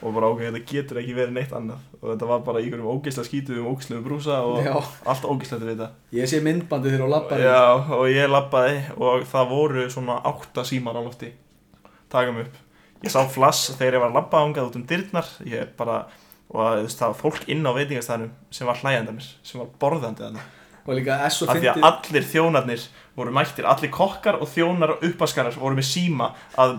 [0.00, 1.82] og bara ok, þetta getur ekki verið neitt annað.
[2.00, 4.72] Og þetta var bara í einhverjum ógeðslega skítuðum ógeðslegum brúsa og Já,
[5.12, 7.60] allt ógeðslegt við þetta ég sé myndbandi þegar þú lappar Já,
[7.98, 11.32] og ég labbaði og það voru svona átta símar á lofti.
[12.10, 12.62] Taka mig upp.
[13.04, 15.28] Ég sá flass þegar ég var að labba ángað út um dyrnar.
[15.48, 15.98] Ég bara,
[16.52, 20.38] og veist, það var fólk inn á veitingastæðanum sem var mér sem var borðandi að
[20.38, 20.48] mér.
[20.88, 22.86] Og líka S og af því fyndi að allir þjónarnir
[23.18, 26.78] voru mættir allir kokkar og þjónar og uppaskarar voru með síma að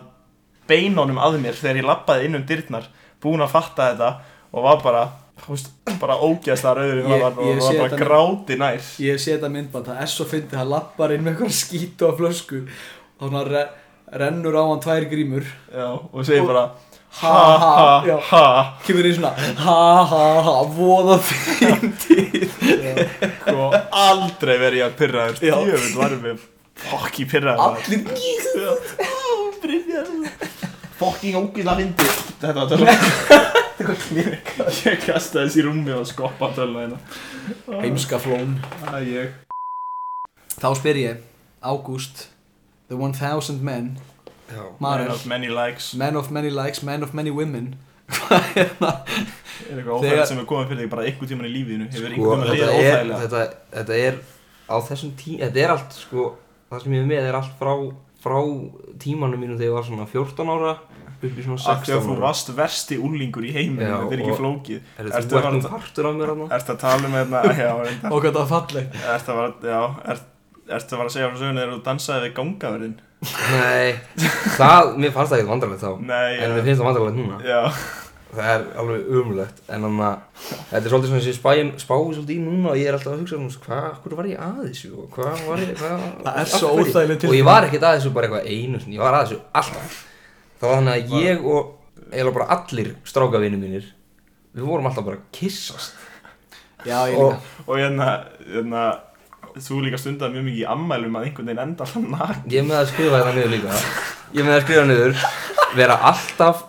[0.68, 2.90] beinunum að mér þegar ég labbaði inn um dyrnar
[3.24, 4.10] búin að fatta þetta
[4.54, 5.04] og var bara
[5.48, 8.82] veist, bara ógæðslega rauður Ég- og var, og var bara þetta- gráti nær.
[9.02, 12.12] Ég sé þetta myndband, það er svo fyndið hann lappar inn með eitthvað skítu á
[12.20, 12.62] flösku
[13.22, 13.64] og hann re
[14.12, 15.46] rennur á hann tvær grímur.
[15.74, 16.66] Já, og segir Og- bara
[17.22, 22.48] ha, ha ha, ha kemur í svona ha ha ha, voða fyndið.
[23.52, 25.56] Og aldrei verið ég að pyrraður Já.
[25.58, 26.40] djöfull varum við
[26.82, 28.02] fokki pyrraður Allir
[31.02, 32.06] fokking ógæðslega fyndi
[32.42, 32.96] þetta var tölva
[34.86, 38.58] ég kastaði þessi í rúmi og skoppa tölva hérna Heimska flón.
[38.84, 39.40] Það er ég
[40.62, 41.22] Þá spyr ég,
[41.66, 42.28] Ágúst
[42.92, 43.98] The 1000 Men.
[44.52, 44.64] Já.
[44.80, 45.94] Man Marel, of many likes.
[45.96, 47.76] Men of many likes, men of many women.
[48.12, 49.12] Hvað er það?
[49.70, 52.32] Er eitthvað óþægilegt sem er komið fyrir þig bara einhvern tíman í lífiðinu Hefur Sko,
[52.34, 53.20] einhvern tíman þetta, liðið er, óþægilega?
[53.22, 53.44] þetta,
[53.78, 54.18] þetta er
[54.68, 56.26] á þessum tí þetta er allt sko
[56.72, 57.74] það sem ég er með er allt frá,
[58.26, 58.38] frá
[59.06, 60.74] tímanum mínum þegar ég var svona 14 ára
[61.30, 62.24] upp í svona Af því að 16 þú ára.
[62.26, 64.82] varst versti úlingur í heiminu Já, Þetta er ekki flókið.
[64.98, 67.44] Er þetta þú ert nú partur af mér hann Ertu að tala um hérna
[68.12, 69.00] Og hvað það var fallegt.
[69.16, 73.00] Ertu að fara, að segja frá söguna þegar þú dansaði við gangaverðin?
[73.22, 74.00] nei
[74.58, 75.92] það, mér fannst það ekkert vandrarlegt þá.
[76.10, 77.38] Nei, en mér finnst það vandrarlegt núna.
[77.46, 77.60] Já,
[78.32, 82.38] það er alveg umulegt en þannig að þetta er svolítið svona þessi spáin spáið svolítið
[82.38, 84.92] í núna og ég er alltaf að hugsa um hvað, hvað var ég að þessu
[84.96, 86.88] og hvað var ég hvað, Það er af svo hverju?
[86.88, 89.42] óþægileg og ég var ekkert að þessu bara eitthvað einu sinni, ég var að þessu
[89.62, 90.00] alltaf
[90.62, 93.92] það var þannig að ég og eiginlega bara allir strákavinni mínir
[94.56, 95.96] við vorum alltaf bara að kyssast.
[96.86, 97.64] Já, ég og líka.
[97.68, 98.12] Og hérna,
[98.48, 98.90] hérna
[99.52, 102.78] Þú líka stundaði mjög mikið í ammælum að einhvern veginn enda alltaf nakt ég með
[102.78, 103.80] að skrifa þetta niður líka.
[104.32, 105.26] Ég með að skrifa niður.
[105.76, 106.62] Vera alltaf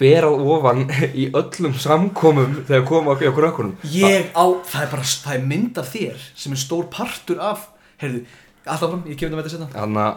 [0.00, 5.04] berað ofan í öllum samkomum þegar koma okkur okkur ökkunum Ég á, það er bara,
[5.26, 7.68] það er mynd af þér sem er stór partur af
[8.00, 8.24] Heyrðu,
[8.64, 10.16] alltaf fram, ég kemur það með þetta setna Þannig að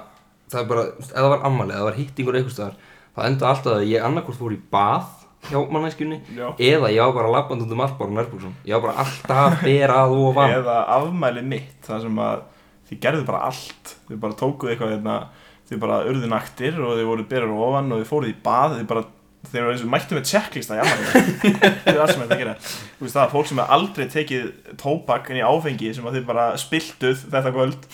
[0.54, 2.80] það er bara, það var ammali, ef það var hittingur einhvers staðar
[3.14, 5.12] Það enda alltaf að ég annarkvort fór í bað
[5.52, 6.46] hjá mannæskjunni Já.
[6.58, 10.16] Eða ég var bara labband út um allt bara nærbúksum Ég var bara alltaf berað
[10.18, 12.46] og vann Eða afmæli mitt þar sem að
[12.90, 13.92] þið gerðu bara allt.
[14.08, 15.18] Þið bara tókuðu eitthvað hérna
[15.70, 18.90] Þið bara urðu naktir og þið voru byrjar ofan og þið fóruð í bað Þið
[18.94, 19.06] bara
[19.44, 22.54] Þeir eru eins og mættu með checklista Það er allt sem þetta gera.
[22.64, 24.46] Þú veist það, fólk sem hefur aldrei tekið
[24.80, 27.88] tóbak inn í áfengi sem að þið bara spiltuð þetta kvöld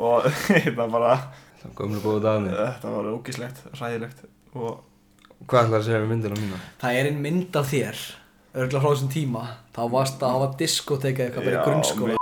[0.00, 1.18] og þetta bara
[1.60, 4.82] Það búið dagarnir þetta var ógislegt, ræðilegt og
[5.44, 6.58] Hvað ætlar að segja um myndina mína?
[6.80, 7.98] Það er einn mynd af þér
[8.54, 9.40] Örgulega frá þessum tíma.
[9.74, 12.14] Þá varst að hafa diskoteka eitthvað bara í Já, grunnskóla.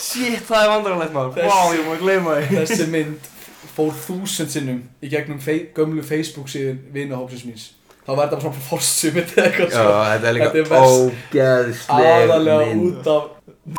[0.00, 1.32] Shit, það er vandrarlegt maður.
[1.36, 2.56] Þess- Vá, ég má að gleyma því.
[2.60, 3.28] Þessi mynd
[3.76, 7.66] fór þúsund sinnum í gegnum fei gömlu Facebook síðan vinahópsins míns.
[8.06, 10.70] Þá var þetta bara svona forsum eða eitthvað Já, svo þetta er líka Þetta er
[10.70, 11.00] verst.
[11.34, 12.82] ógeðsleg Aðalega mynd.
[12.88, 13.22] út af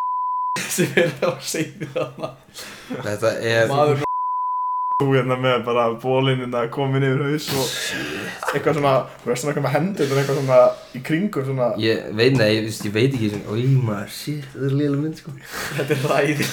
[0.75, 2.29] sem er á segni þarna.
[3.05, 4.03] Þetta er Maður
[5.09, 9.75] hérna með bara bólinina komin yfir haus og eitthvað svona, þú veist svona eitthvað með
[9.75, 10.59] hendur og eitthvað svona
[10.93, 11.69] í kringum svona.
[11.81, 15.21] Ég veit, nei, ég, ég veit ekki svona Í maður, shit, þetta er liðlega mynd
[15.21, 15.35] sko.
[15.77, 16.49] Þetta er ræði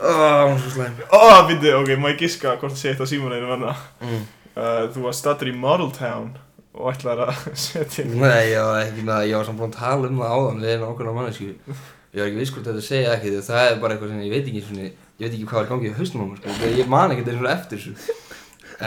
[0.00, 1.00] Ó, hún er svo slæm.
[1.10, 3.74] Ó, býttu, ok, má ég giska hvort það sé eitt á símaninu verna
[4.04, 4.22] mm.
[4.56, 6.32] uh, Þú var stattur í Model Town
[6.76, 9.80] og ætlaði að setja Nei, ég var ekki með það, ég var samt búin að
[9.80, 13.14] tala um það áðan við erum ákveðna mannesku Ég var ekki viss hvort þetta segja
[13.14, 14.86] ekki það er bara eitthvað sem ég veit ekki svona,
[15.20, 17.14] ég veit ekki hvað er í gangi í hausnum á mér sko, þegar ég man
[17.14, 18.18] ekki þetta eftir þessu.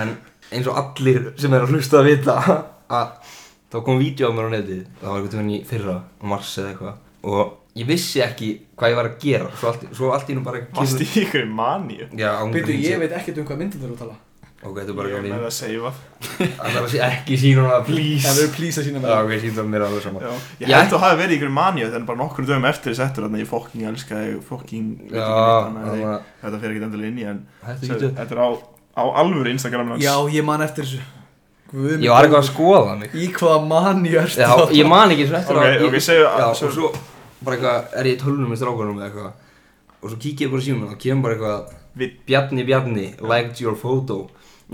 [0.01, 0.15] En
[0.53, 2.37] eins og allir sem er að hlusta að vita
[2.89, 3.33] að
[3.73, 6.57] þá kom vídeo á mér á netið, það var eitthvað tíma í fyrra, á mars
[6.57, 10.29] eða eitthvað og ég vissi ekki hvað ég var að gera, svo allt, svo allt
[10.29, 12.09] í nú bara Varst í ykkur maníu?
[12.19, 14.19] Já, án Byrju, ég veit ekkert um hvað myndin þurfa að tala
[14.63, 15.95] Ok, er bara Ég er með að það seifað
[16.39, 18.23] Það er að ekki sína hana, please.
[18.23, 20.31] Það verður plís að sína Já, með ok, sína mér alveg saman Já,
[20.63, 23.41] ég held að hafa verið í ykkur maníu en bara nokkur dögum eftir settur þarna
[23.41, 27.09] ég fokking elska ég fokking veit Já, ekki neitt þannig að þetta fer ekki endilega
[27.11, 27.39] inn í en
[27.73, 28.49] Þetta er á,
[28.99, 30.03] á alvöru Instagram hans.
[30.05, 31.03] Já, ég man eftir þessu.
[31.73, 35.25] Ég var eitthvað að skoða mig Í hvaða manni ertu Já, að ég man ekki
[35.25, 35.95] svo eftir Ok, að ok,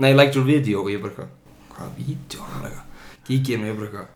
[0.00, 1.28] Nei, liked your video og ég bara eitthvað
[1.76, 2.40] Hvaða video?
[2.46, 2.86] Hann bara eitthvað
[3.28, 4.08] Kík ég og ég bara eitthvað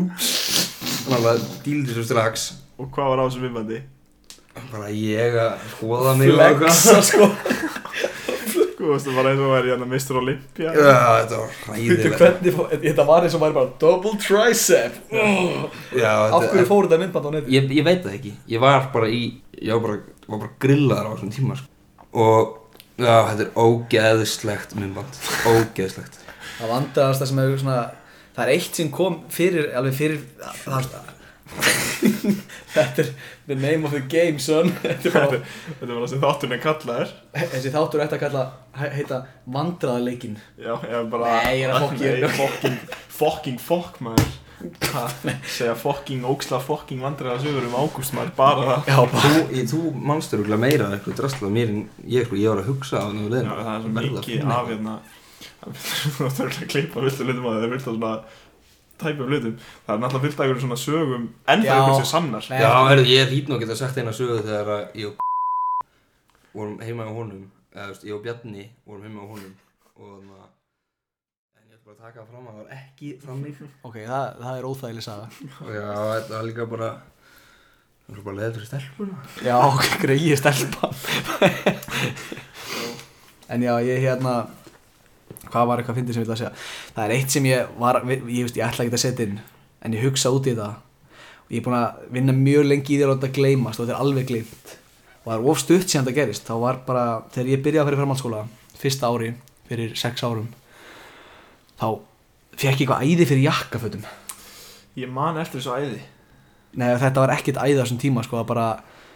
[0.00, 0.28] Úps
[1.04, 2.46] Þannig að díldi svo strax
[2.78, 3.82] Og hvað var á þessu viðbandi?
[4.70, 7.30] Bara ég að skoða mig og Flexa sko
[8.74, 10.18] Þú veist það var eins og væri hérna Mr.
[10.20, 16.66] Olympia Já, þetta var hræðilegt þetta var eins og væri bara Double tricep Af hverju
[16.68, 17.54] fór þetta myndband á neti?
[17.54, 19.22] ég, ég veit það ekki ég var bara í
[19.62, 19.96] ég var bara,
[20.28, 21.70] var bara grillaður á þessum tíma sko.
[22.12, 22.52] og
[22.98, 25.18] já, þetta er ógeðslegt myndband.
[25.50, 26.20] Ógeðslegt.
[26.58, 27.78] Það vandaðast það sem er svona
[28.34, 30.22] Það er eitt sem kom fyrir, alveg fyrir
[30.64, 30.88] það,
[32.74, 33.10] Þetta er
[33.46, 34.72] the name of the game son.
[34.82, 35.38] Þetta er bara,
[35.78, 37.12] Þetta var það sem þátturinn er kallaður.
[37.52, 38.42] Þessi þáttur ætti að kalla,
[38.80, 39.20] he- heita
[39.54, 42.80] vandræðaleikin Já, ég er bara Nei, ég er að Nei, fucking,
[43.20, 44.32] fucking fuck maður
[45.50, 49.16] Segja fucking, óksla fucking vandræða sögur um ágúst maður Bara það.
[49.24, 49.80] þú, ég, þú
[50.10, 53.36] mannstur örugglega meira eitthvað drastlað mér en ég, sko, ég var að hugsa á það
[53.40, 54.96] Já, það er svo mikið af hérna
[56.18, 58.14] Þú þarf að klippa viltu hlutum að það er vilt að svona
[58.94, 59.54] tæpa um hlutum.
[59.84, 61.74] Það er náttúrulega vilt að ykkur svona sögum En það Já.
[61.74, 62.48] er ykkur sem sannar.
[62.52, 62.58] Nei.
[62.62, 65.14] já, heyrðu, ég hlýt nú að geta sagt eina sögu þegar að ég og
[66.54, 67.44] vorum heima á honum
[67.74, 69.54] eða, þú veist, ég og Bjarni vorum heima á honum
[69.98, 70.43] og þannig
[71.94, 75.04] að að taka fram að það var ekki fram mig Ok, það, það er óþægileg
[75.04, 75.26] saga.
[75.74, 76.88] Já, þetta var líka bara
[78.04, 80.90] það var bara leður fyrir stelpuna Já, ok, greið stelpa.
[83.54, 84.34] En já, ég hérna
[85.44, 86.54] Hvað var eitthvað fyndið sem ég vil að segja?
[86.96, 89.38] Það er eitt sem ég var Ég, ég, veist, ég ætla ekki að setja inn
[89.84, 90.70] En ég hugsa út í þetta.
[91.44, 93.94] Og ég er búin að vinna mjög lengi í því að láta gleymast Og þetta
[93.98, 94.74] er alveg gleymt.
[95.20, 97.04] Og það er of stutt síðan þetta gerist Þá var bara
[97.36, 98.42] Þegar ég byrjaði að fyrir framhaldsskóla
[98.80, 99.30] Fyrsta ári
[99.68, 100.48] Fyrir sex árum
[101.80, 101.86] Þá
[102.54, 104.04] fekk ég eitthvað æði fyrir jakkafötum.
[105.00, 106.02] Ég man eftir þessu æði.
[106.74, 108.66] Nei, þetta var ekkert æði á þessum tíma Sko, það bara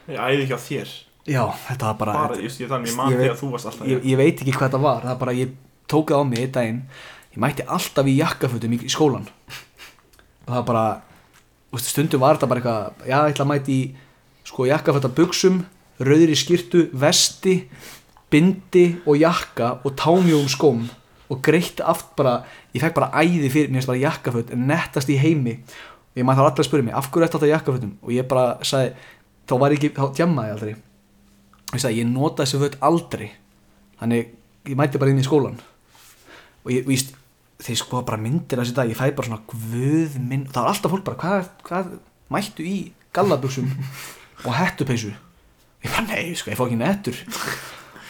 [0.09, 0.91] Ég æði ekki á þér.
[1.29, 3.67] Já, þetta var bara Bara, just, ég, þannig, ég man Ég veit- að þú varst
[3.71, 5.57] alltaf ég, ég veit ekki hvað það var það er bara ég
[5.91, 6.79] tók það á mig einn daginn.
[7.35, 9.27] Ég mætti alltaf í jakkafötum í, í skólan
[10.49, 10.85] og það bara
[11.75, 13.83] veist, stundum var þetta bara eitthvað já, ég ætla að mæti í
[14.49, 15.59] sko jakkaföta buksum
[16.01, 17.57] rauðri skirtu, vesti
[18.31, 20.87] bindi og jakka og támjóum skóm
[21.29, 22.41] og greitt aft bara,
[22.75, 25.59] ég fekk bara æði fyrir mér bara jakkaföt, nettast í heimi.
[26.15, 27.95] Og ég maður þá allir að spyrja mig, af hverju ætti þetta jakkafötum?
[28.03, 28.95] Og ég bara sagði,
[29.49, 30.75] þá var ég ekki þá djammaði ég aldrei.
[31.75, 33.29] Ég sagði, ég nota þessi föt aldrei.
[34.01, 34.35] Þannig
[34.69, 35.59] ég mæti bara inn í skólan
[36.65, 37.15] og ég víst
[37.63, 40.73] þeir sko bara myndir þessi dag ég fæ bara svona guð minn og það var
[40.75, 41.91] alltaf fólk bara hvað, hvað
[42.35, 42.77] mættu í
[43.17, 43.71] gallabuxum
[44.47, 45.15] og hettupeysu?
[45.85, 47.23] Ég bara nei sko ég fór ekki nettur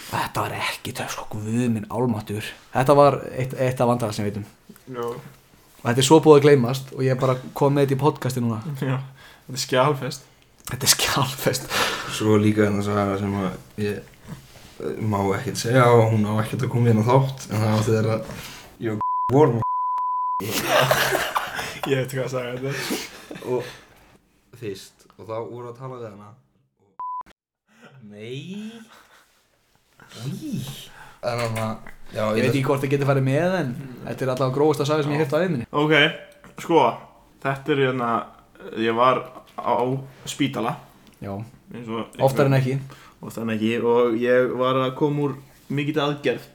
[0.08, 4.26] þetta var ekki töf sko guð minn álmáttur þetta var eitt, eitt af vandræða sem
[4.26, 4.46] við veitum
[4.88, 7.96] Já, og þetta er svo búið að gleymast og ég er bara kom með þetta
[7.98, 8.60] í podcasti núna.
[8.80, 8.96] Já,
[9.46, 10.28] þetta er skjálfest
[10.70, 11.68] þetta er skjálfest
[12.18, 16.64] Svo líka þennan saga sem að ég eh, má ekkert segja og hún á ekkert
[16.64, 18.20] að koma hérna á þátt en það var þegar að
[18.86, 19.02] ég og
[19.36, 19.60] vorum
[21.88, 22.72] Ég veit hvað að sagja þetta
[23.48, 23.68] og
[24.58, 26.32] fyrst og þá voru að tala við hana.
[26.84, 26.90] Og...
[28.12, 29.07] Nei
[30.28, 30.56] Í?
[31.22, 33.72] En þannig að Já, ég veit ekki hvort það getur farið með en
[34.06, 35.94] þetta er alltaf gróðast að saga sem ég hirt á einminni Ok,
[36.64, 36.84] sko,
[37.44, 38.12] þetta er hérna
[38.76, 39.22] Ég var
[39.58, 39.74] á
[40.26, 40.76] spítala.
[41.22, 41.34] Já,
[41.74, 42.78] eins og oftar en ekki.
[43.22, 45.36] Oftar en ekki og ég var að koma úr
[45.74, 46.46] mikið aðgerð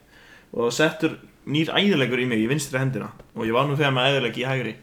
[0.54, 1.18] og settur
[1.50, 3.10] nýr æðilegur í mig í vinstri hendina.
[3.36, 4.76] Og ég var nú þegar með æðileg í hægri.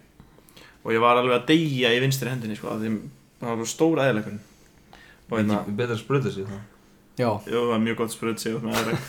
[0.85, 2.93] Og ég var alveg að deyja í vinstri hendinni sko, af því
[3.41, 4.39] það var stór æðilegur
[5.31, 6.63] og hérna, betra að spruta sig það
[7.21, 9.07] já, jú, það var mjög gott spröð sig með æðileg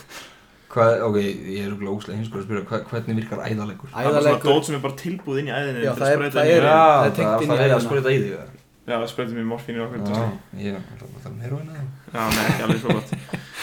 [0.71, 1.17] Hvað, ok,
[1.51, 3.89] ég er okkur óslega hinskur að spyrja, hva, hvernig virkar æðalegur?
[3.91, 6.13] Það er svona dót sem er bara tilbúð inn í æðinni Já, til það að
[6.13, 6.77] er- það inn í er- æðina.
[6.79, 8.45] það er það er í að þetta í því, eða?
[8.87, 11.67] Já, það sprautum í morfínu og okkur Já, Já, ég ætla að tala um heroin
[11.71, 11.83] eða?
[12.15, 13.11] já, nei, ekki alveg svo gott.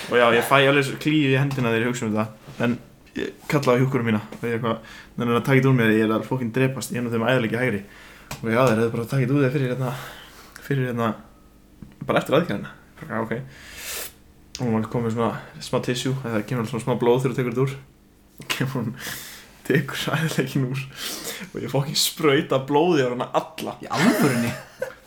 [0.09, 2.27] Og já, ég fæ alveg klíu í hendina þegar ég hugsa um þetta.
[2.69, 2.77] En
[3.19, 6.53] ég kalla á hjúkurum mína þannig að taka þetta úr mér Ég er að fókinn
[6.55, 7.83] drepast, er nú þeim æðilega hægri.
[8.39, 9.93] Og já, þeir hefðu bara takið úr þér fyrir hérna
[10.69, 11.09] Fyrir hérna
[12.07, 12.37] Bara eftir
[13.09, 13.35] já, ok
[14.59, 15.33] Og maður komið svona
[15.63, 17.75] smá tissue Það kemur svona smá blóð þegar þú tekur þetta úr
[18.39, 18.95] Og kemur hún
[19.69, 20.85] Tekur æðilegin úr
[21.53, 24.55] Og ég fókinn sprauta blóði á hana alla Í alvörunni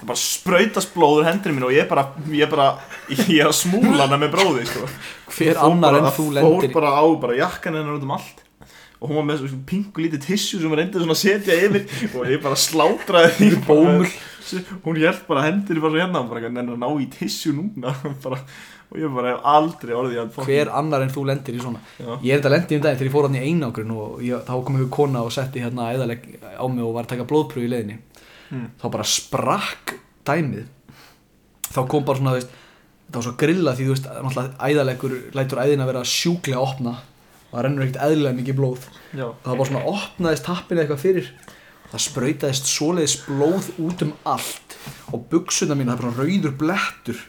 [0.02, 2.72] það bara sprautast blóður hendur mín og ég bara, ég bara,
[3.12, 4.88] ég er að smúla hana með bróði, sko.
[5.36, 8.06] Hver Fór annar bara- en þú Fór lendir í bara á, bara jakkan hennar út
[8.08, 8.42] um allt.
[8.98, 12.18] Og hún var með svona pingu lítið tissue sem hún reyndi svona að setja yfir
[12.18, 13.52] og ég bara slátraði því.
[13.70, 14.10] Bómull.
[14.82, 17.94] Hún hjælt bara hendur bara hérna, bara en að ná í tissue núna,
[18.26, 18.42] bara,
[18.92, 21.80] og ég bara hef aldrei orðið að fokkin- Hver annar en þú lendir í svona?
[22.00, 22.12] Já.
[22.22, 24.54] Ég er þetta lendi um daginn þegar ég fór hann í einangrun og ég, þá
[24.66, 26.26] kom einhver kona og setti hérna æðaleg
[26.60, 27.98] á mig og var að taka blóðpröfu í leiðinni.
[28.52, 28.68] Hmm.
[28.82, 29.94] þá bara sprakk
[30.28, 30.66] dæmið.
[31.72, 32.50] Þá kom bara svona, veist
[33.12, 36.94] það var svo grilla því þú veist, náttúrulega æðalegur lætur æðina vera sjúklega opna.
[37.52, 38.86] Og það rennur ekkert eðlilega mikið blóð.
[39.16, 39.26] Já.
[39.44, 41.32] það var bara svona opnaðist tappinu eitthvað fyrir.
[41.92, 44.78] Það sprautaðist svoleiðis blóð út um allt.
[45.12, 47.20] Og buksuna mín, það er bara rauður blettur.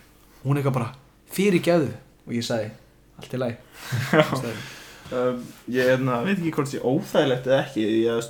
[0.44, 0.90] Hún eitthvað bara
[1.32, 1.90] fyrir geðu
[2.26, 2.70] og ég sagði,
[3.18, 3.58] allt í lagi.
[5.12, 8.28] Um, ég erna, veit ekki hvort ég óþægilegt eða ekki ég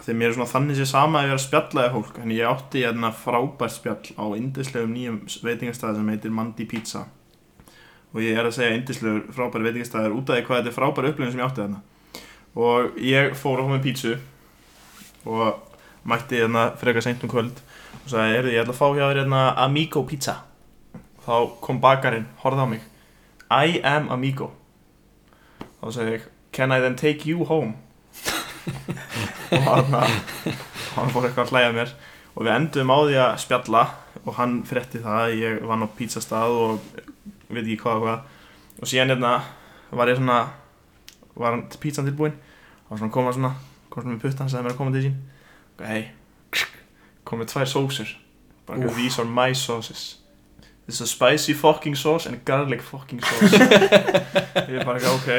[0.00, 2.32] þegar mér er svona þannig sér sama að ég er að spjalla eða fólk en
[2.34, 7.04] ég átti hérna frábært spjall á indislegum nýjum veitingastæði sem heitir Mandi Pizza.
[8.10, 11.12] Og ég er að segja indislegur frábæri veitingastæðir út af því hvað þetta er frábæri
[11.12, 11.82] upplifin sem ég átti þarna.
[12.66, 14.16] Og ég fór á með pítsu
[15.30, 17.60] og mætti hérna frekar seint um kvöld
[18.00, 20.40] og sagði, er ég ætla að fá hjá þér hérna Amigo Pizza
[21.24, 22.84] þá kom bakarinn, horfði á mig.
[23.50, 24.52] I am Amigo.
[25.80, 27.74] Þá segi ég can I then take you home?
[29.50, 29.94] Og hann
[30.94, 31.94] hann fór eitthvað að hlæja mér.
[32.34, 33.82] Og við endum á því að spjalla
[34.20, 37.00] og hann frétti það að ég vann á pizzastað og
[37.50, 38.22] veit ekki hvað og hvað.
[38.80, 39.32] Og síðan hérna
[39.90, 40.38] var ég svona
[41.34, 42.38] var hann pizzan tilbúinn.
[42.88, 43.54] Og svona koma svona
[43.90, 45.18] kom svona með puttan sagði mér að koma til sín.
[45.78, 46.02] Og hei
[47.26, 48.16] kom með tvær sósur.
[48.66, 50.19] Bara these are my sauces
[50.90, 53.54] is a spicy fucking sauce and a garlic fucking sauce.
[54.70, 55.30] Ég er bara ekki ok.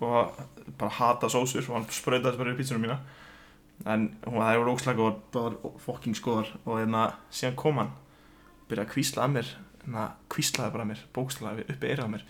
[0.00, 0.40] Og
[0.78, 2.98] bara hata sósur og hann sprautaði bara í pítsunum mína.
[3.90, 7.92] En hún það var óslag og bara fucking skoðar og hérna síðan kom hann
[8.70, 9.52] byrjaði að kvísla að mér
[9.84, 12.26] hérna kvíslaði bara að mér bókslaði uppi eirað mér.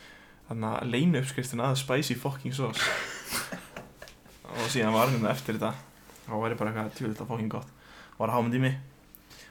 [0.48, 2.88] Þannig að leina uppskriftin að spicy fucking sauce.
[4.54, 5.74] Og síðan var hann hérna eftir þetta
[6.24, 7.70] þá var ég bara eitthvað tjóðið þetta fucking gott.
[8.18, 8.78] Var að hámyndi í mig.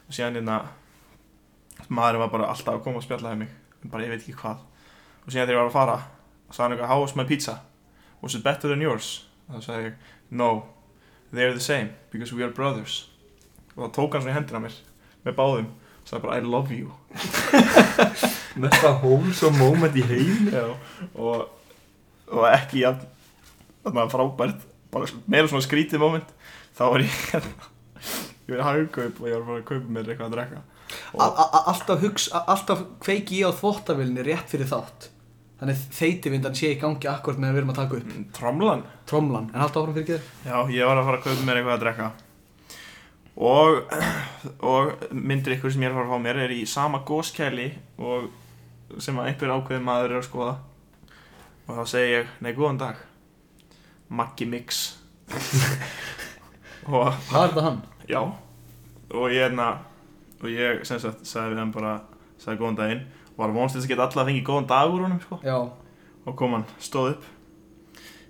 [0.08, 0.58] Og síðan hérna
[1.90, 3.54] maður var bara alltaf að koma og spjallaði mig.
[3.84, 4.62] En bara ég veit ekki hvað.
[5.24, 5.98] Og síðan þegar ég var að fara
[6.48, 7.56] og sagði hann eitthvað how was my pizza?
[8.22, 9.26] Was it better than yours?
[9.48, 10.50] Og þá sagði ég no
[11.34, 13.10] they're the same because we are brothers.
[13.76, 14.78] Og þá tók hann svona í hendina mér
[15.24, 16.94] með báðum og sagði bara I love you.
[18.62, 20.52] Með það wholesome moment í heim
[21.18, 21.48] og,
[22.30, 23.08] og ekki jafn
[23.84, 26.30] þarna frábært bara meira svona skrítið moment.
[26.78, 27.72] Þá var ég hérna
[28.44, 30.62] ég var í hagkaup og ég var að fara að kaupa mér eitthvað að drekka
[31.18, 35.10] alltaf, hugsa, alltaf kveiki ég á þvottavilni rétt fyrir þátt.
[35.62, 38.08] Þannig þeitivindan sé í gangi akkurat með að við erum að taka upp.
[38.12, 38.82] Mm, tromlan?
[39.08, 41.76] Tromlan, en haldt áfram fyrir geður Já, ég var að fara að kaupa mér eitthvað
[41.78, 42.10] að drekka.
[43.34, 43.96] Og,
[44.74, 47.70] og myndir ykkur sem ég er að fara að fá mér er í sama góskæli
[47.98, 50.58] og sem að einhver ákveðin maður er að skoða.
[51.64, 53.00] Og þá segi ég, nei, góðan dag.
[54.14, 54.84] Maggi Mix.
[56.92, 57.80] Og hvað er þetta hann?
[58.12, 58.20] já.
[59.14, 59.68] Og ég hérna
[60.44, 61.94] og ég sem sagt sagði við hann bara
[62.42, 63.04] sagði góðan daginn.
[63.34, 65.40] Og var vonst þess að geta alla að fengi góðan dag úr honum sko.
[66.28, 67.24] Og kom hann, stóð upp.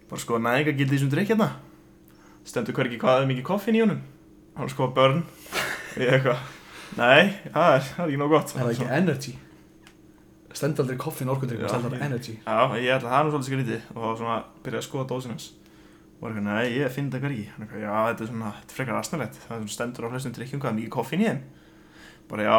[0.09, 1.49] Bara sko næðingar gildi þessum drikk hérna.
[2.47, 4.01] Stendur hvergi hvað er mikið koffin í honum.
[4.53, 6.39] Hann var sko börn og ég eitthvað
[6.97, 8.53] nei, það er, það er ekki nóg gott.
[8.53, 9.33] Er það ekki energy?
[10.53, 12.35] Stendur aldrei koffin orkundrykk Já, stendur ég- energy.
[12.45, 13.87] Já, ég ætla það er nú svolítið skrítið.
[13.97, 15.47] Og svona byrjaði að skoða dósin hans.
[16.13, 18.99] Og var eitthvað, nei, ég finn það eitthvað, já, þetta er svona, þetta er frekar
[18.99, 19.39] asnalegt.
[19.47, 21.41] Það er svona stendur á flestum drikkjum hvað er mikið koffin í þeim
[22.31, 22.57] bara já.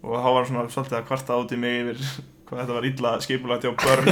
[0.00, 2.04] Og þá var svona svolítið að kvarta í mig yfir
[2.50, 4.10] hvað þetta var illa skipulagt hjá börn.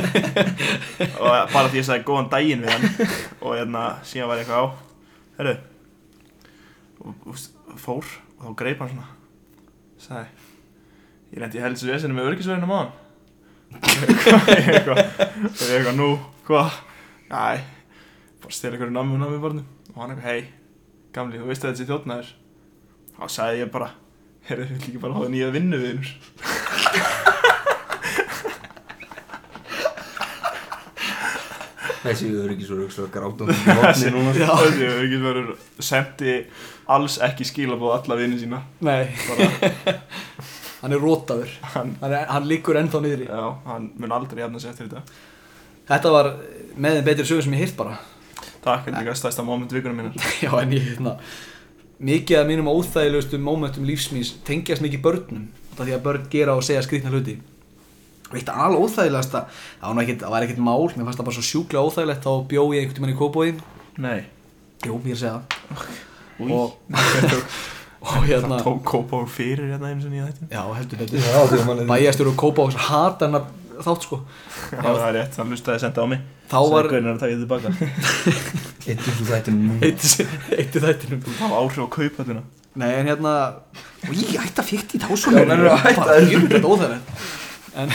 [1.22, 3.10] Og bara því ég sagði góðan daginn við hann.
[3.42, 4.66] Og hérna síðan var ég eitthvað á
[5.38, 5.56] herru.
[6.98, 9.10] Og, og fór og þá greip hann svona.
[9.98, 10.46] Sagði
[11.28, 12.96] ég lendi í helstu vesinu með örgisverðinu á hann.
[13.68, 16.08] Ég eitthvað og ég eitthvað nú
[16.48, 16.78] hvað
[17.28, 17.60] næ
[18.40, 20.46] bara stela einhverju nammi nammi barnum og hann eitthvað hei
[21.12, 22.30] gamli þú veist að þetta sé þjóttnæður
[23.18, 23.90] þá sagði ég bara
[24.48, 26.12] herru við vil ekki bara hafa nýja vinnu viðinur
[31.98, 34.32] Þessi öryggis og röggs og grátum í vatni núna.
[34.36, 35.48] Þessi öryggis verður
[35.84, 36.34] sendi
[36.94, 38.60] alls ekki skilabóð alla vinni sína.
[38.86, 39.96] Nei, bara,
[40.82, 43.26] hann er rótaður hann, Hann, er, hann liggur ennþá niðri.
[43.28, 45.02] Já, hann mun aldrei jafna sig eftir þetta.
[45.90, 46.30] Þetta var
[46.78, 47.98] með þeim betri sögur sem ég hýrt bara.
[48.62, 50.32] Takk, þetta er líka stærsta moment vikunum minnar.
[50.44, 51.18] Já, en ég, hérna
[51.98, 56.64] Mikið af mínum óþægilegustu momentum lífsmýs tengjast mikið börnum Það því að börn gera og
[56.66, 57.36] segja skrýtna hluti.
[58.28, 59.44] Og eitt alveg óþægilegasta
[59.80, 59.96] Það
[60.30, 63.14] var, ekkert mál, mér fannst það bara svo sjúklega óþægilegt Þá bjó ég einhvern tímann
[63.14, 63.60] í Kóbóin
[63.98, 64.20] Nei.
[64.86, 65.88] Jú, ég er að segja það.
[66.38, 66.74] Új, Og,
[68.08, 71.80] og hérna það tók kópa úr fyrir hérna einu sinni í þetta Já, heldur að
[71.82, 73.48] er Bæjastur og Kóbóis hata hennar
[73.86, 74.20] þátt sko.
[74.72, 76.26] Já, það er rétt, hann lustaði að senda á mig.
[76.48, 77.68] Þá var er að taka því tilbaka.
[78.88, 81.20] Eittu þú þættinu nú eitt í þættinum.
[81.28, 82.42] Það var áhrif á kaupölduna
[82.78, 83.32] Nei, en hérna
[84.06, 86.30] Og ég ætti að fyrta í þá Já, nennirðu að hætta þessu?
[86.30, 87.06] Ég myndi þetta óþægilegt.
[87.78, 87.88] En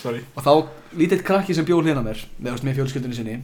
[0.00, 0.20] Sorry.
[0.36, 0.52] Og þá
[0.98, 3.36] lítill krakki sem bjóð hlýna mér með, með fjölskyldunni sinni.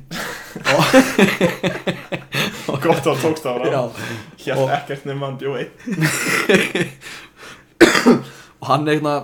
[2.68, 4.01] Og, Gott á já, það
[4.44, 5.72] Hjælt ekkert nema hann bjó einn.
[8.61, 9.14] Og hann er hérna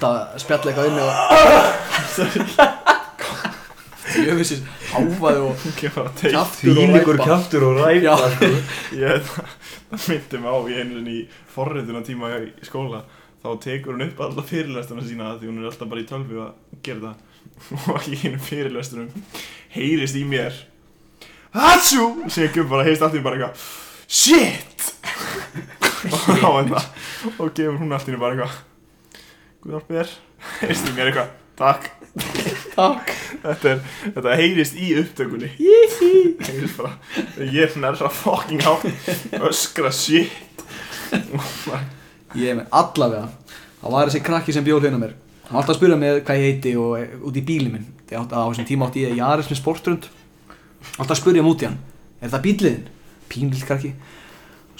[0.00, 1.10] alltaf að spjalla eitthvað inni og
[4.20, 4.56] ég vissi
[4.90, 7.24] háfaði og Kemur að teik kjaftur og ræpa.
[7.24, 8.46] Kjaftur og ræpa sko.
[8.98, 9.46] Ég það.
[10.08, 11.18] Myndi mig á í einu í
[11.50, 13.00] forrituna tíma í skóla.
[13.40, 16.52] Þá tekur hún upp alla fyrirlesturna sína Því hún er alltaf bara í tölvu að
[16.84, 17.16] gera það.
[17.94, 19.08] Og í einu fyrirlestunum
[19.72, 20.52] Heyrist í mér
[21.56, 23.56] Sér ekki bara heyrist allt í bara eitthvað
[24.10, 24.80] Shit!
[26.10, 26.84] Og þá er það
[27.38, 28.69] Og gefur hún allt í henni bara eitthvað
[29.60, 30.10] Guðarp er
[30.60, 31.32] Heyrist í mér eitthvað?
[31.60, 31.88] Takk.
[32.78, 33.10] Takk.
[33.42, 33.80] Þetta, er,
[34.16, 35.50] þetta heyrist í upptökunni.
[35.60, 36.94] Heyrist bara
[37.44, 38.72] Ég er nærra fucking á
[39.44, 40.32] Öskra shit.
[42.32, 43.26] Ég er með allavega
[43.80, 45.12] það var þessi krakki sem bjóð hlýna mér.
[45.48, 47.90] Hann var alltaf að spyrja mig hvað ég heiti og eh, út í bílinn minn.
[48.08, 50.08] Þegar á þessum tíma átti ég Jaris með sportrund
[50.96, 51.76] alltaf að spyrja út í hann.
[52.20, 52.88] Er það bíliðin?
[53.30, 53.92] pínlill krakki.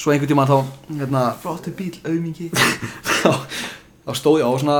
[0.01, 0.57] Svo einhvern tíma þá
[0.89, 2.49] hérna, Flottu bíl, auðmingi
[4.07, 4.79] þá, stóð ég á svona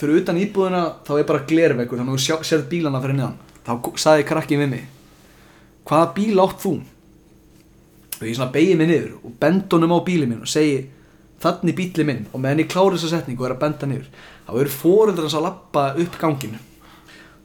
[0.00, 3.36] fyrir utan íbúðina þá er bara glerveggur þannig að þú sérð bílana fyrir neðan.
[3.66, 4.86] Þá ko- sagði krakki við mig
[5.90, 6.72] hvaða bíl átt þú?
[8.20, 10.82] og ég svona begi mig niður og bend honum á bílinn minn og segi
[11.40, 12.26] þannig bílinn minn.
[12.34, 14.10] Og meðan ég klári þessa setningu og er að benda niður.
[14.44, 16.60] Þá eru fóreldrar hans að lappa upp ganginu.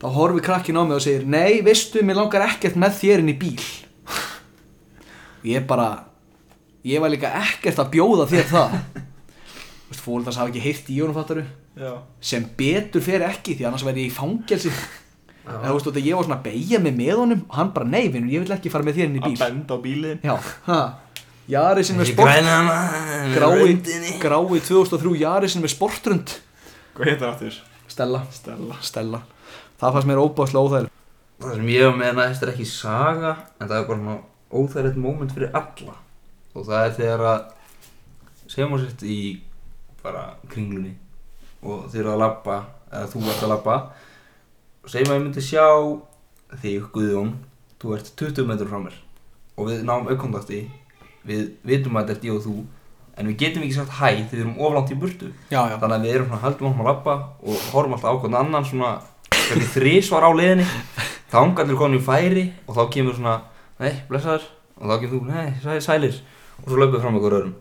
[0.01, 3.31] Þá horfi krakkin á mig og segir nei, veistu, mér langar ekkert með þér inn
[3.31, 3.63] í bíl.
[5.39, 5.87] Og ég bara
[6.85, 8.75] ég var líka ekkert að bjóða þér það
[9.93, 11.43] Fóreldrar hafa ekki heyrt í honum fattaru
[11.77, 11.91] Já.
[12.23, 14.71] Sem betur fer ekki því annars væri ég í fangelsi.
[15.45, 17.69] Eða þú veist, þú veist, ég var svona að beigja mig með honum og hann
[17.75, 19.37] bara, nei, vinnur, ég vil ekki fara með þér inn í Að bíl.
[19.43, 20.21] benda á bílinn.
[20.25, 20.79] Já, ha.
[21.53, 22.31] Jarisin með sport
[23.35, 24.13] grái, röndinni.
[24.23, 26.31] grái 2003 Jarisin með sportrund
[26.95, 27.59] Hvað heitir það aftur?
[27.93, 28.77] Stella, Stella.
[28.81, 29.19] Stella.
[29.77, 30.91] Það fannst mér óbáslega óþægileg
[31.43, 34.17] Það sem ég hef með næst er ekki saga en það er bara svona
[34.55, 35.95] óþægilegt moment fyrir alla.
[36.55, 37.45] Og það er þegar að
[38.55, 39.19] segjum á sért í
[40.05, 40.93] bara kringlunni
[41.65, 42.57] og þið eru að labba
[42.93, 43.75] eða þú ert að labba.
[44.85, 45.65] Og segjum að ég myndi sjá
[46.61, 47.31] þig Guðjón.
[47.81, 48.97] Þú ert 20 metrur frá mér.
[49.57, 50.59] Og við náum aukkontakti
[51.25, 52.55] við vitum að þetta er ég og þú.
[53.17, 55.31] En við getum ekki sagt hæ þegar við erum oflant í burtu.
[55.49, 58.19] Já, já, þannig að við erum svona haldum áfram að labba og horfum alltaf á
[58.21, 58.89] hvern annan svona
[59.73, 60.65] þrísvar á leiðinni.
[61.31, 63.35] Þá angarnir komin í færi og þá kemur svona
[63.81, 64.45] nei, blessaður.
[64.75, 66.19] Og þá kemur þú, nei, sæ- sælir.
[66.61, 67.55] Og svo löpum við fram okkur öðrum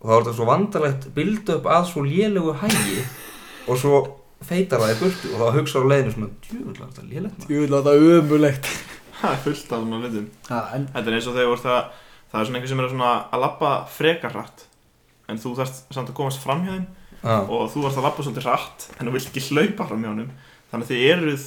[0.00, 3.00] og þá er þetta svo vandalegt build up að svo lélegu hægi
[3.68, 3.98] og svo
[4.48, 7.64] feitar það í burtu og þá hugsa á leiðinu svona djúvöld er þetta lélegt ég
[7.66, 8.70] vil að það er ömulegt
[9.20, 10.28] Það er fullt af svona hlutum.
[10.48, 11.80] En, Þetta er eins og þegar þú ert að
[12.30, 14.62] Það er svona einhver sem er svona að labba frekar hratt
[15.28, 16.86] En þú þarft samt að komast fram hjá þeim
[17.20, 20.10] Já, Og þú þarft að labba svolítið hratt En þú vilt ekki hlaupa fram hjá
[20.14, 20.30] honum.
[20.70, 21.44] Þannig að þið eruð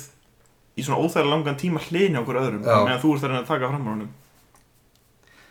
[0.78, 2.62] í svona óþægilega langan tíma hlini á okkur öðrum.
[2.68, 4.14] Meðan þú ert að reyna að taka fram hjá honum.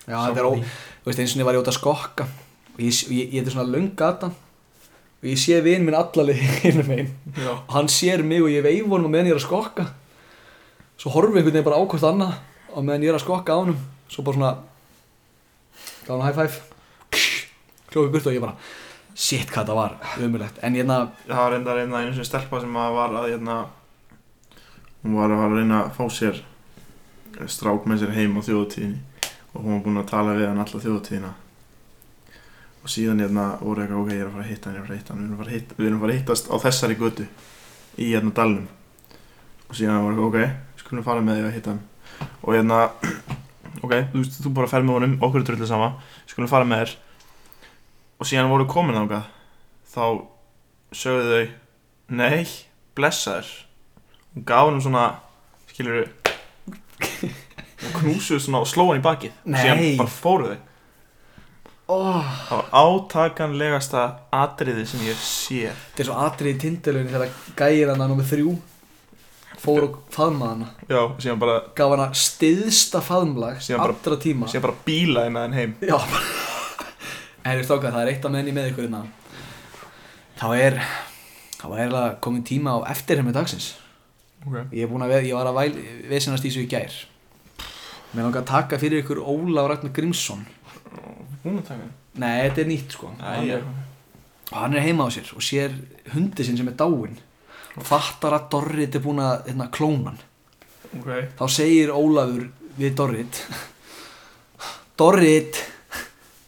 [0.06, 2.26] Já, þetta er ó þú veist, eins og ég var ég út að skokka
[2.72, 6.40] og ég, ég, ég þetta er svona löng gata og ég sé vinn minn allaleg
[6.64, 7.10] hinum megin.
[7.36, 7.50] Já.
[7.54, 9.88] Og hann sér mig og ég veif honum og meðan ég er að skokka.
[10.98, 12.38] Svo horfum við einhvern veginn bara ákvæmt annað
[12.72, 13.78] og meðan ég er að skokka á honum.
[14.10, 14.52] Svo bara svona
[16.06, 16.56] gaf hann high five.
[17.92, 18.56] Klófið burt og ég bara
[19.14, 19.94] shit hvað það var.
[20.24, 23.60] Umulegt en hérna Það var enda reyna einu sem stelpa sem að var að hérna
[25.02, 26.42] Hún var að, reyna að fá sér
[27.50, 29.00] strák með sér heim á þjóðutíðinni
[29.52, 31.32] og hún var búin að tala við hann alla þjóðutíðina
[32.82, 34.82] og síðan hérna voru eitthvað ok, ég er að fara að hitta hann, ég er
[34.82, 35.20] að fara að hitta hann.
[35.22, 37.26] Við erum að fara að, hitta, erum að, fara að hittast á þessari götu
[37.94, 38.64] í hérna dalnum.
[39.68, 41.84] Og síðan var eitthvað ok, við skulum fara með því að hitta hann.
[42.42, 42.80] Og hérna
[43.86, 45.92] ok, þú þú bara fer með honum, okkur er drullið sama.
[46.24, 46.96] Við skulum fara með þér.
[48.18, 49.30] Og síðan voru komin þangað.
[49.92, 50.04] Þá
[51.02, 52.42] sögðu þau nei,
[52.98, 53.54] blessa þér.
[54.32, 55.06] Hún gaf hann svona
[55.70, 59.38] skilur og knúsuðu svona og sló hann í bakið.
[59.46, 59.62] Nei.
[59.62, 60.60] síðan bara fóru þau
[61.90, 62.34] oh.
[62.48, 64.04] það var átakanlegasta
[64.36, 68.28] atriði sem ég sé Þetta er svo atrið í tindalunni þegar gæir hann að nummer
[68.28, 68.54] þrjú
[69.62, 70.68] fór og faðmaði hana.
[70.90, 74.48] Já, síðan bara, gaf hana stiðsta faðmlag allra tíma.
[74.50, 75.76] síðan bara bílaði með hann heim.
[75.86, 75.98] Já.
[77.42, 79.04] En þú stókað, það er eitt að menni með ykkur hérna.
[80.38, 80.76] Þá er
[81.58, 83.72] þá er eiginlega komin tíma á eftirhermi dagsins.
[84.42, 84.66] Okay.
[84.74, 85.80] Ég er búin að, ég var að væl,
[86.10, 86.98] vesinast í þessu í gær.
[88.12, 90.42] Mér langar að taka fyrir ykkur Ólaf Ragnar Grímsson
[91.44, 93.08] hún takin Nei, þetta er nýtt sko.
[93.22, 93.62] Hann, Æ, er,
[94.52, 95.72] hann er heima á sér og sér
[96.12, 97.14] hundi sinn sem er dáinn.
[97.72, 100.20] Og fattar að Dorrit er búin að hérna, klóna hann.
[100.92, 101.24] Okay.
[101.38, 103.38] þá segir Ólafur við Dorrit
[105.00, 105.60] Dorrit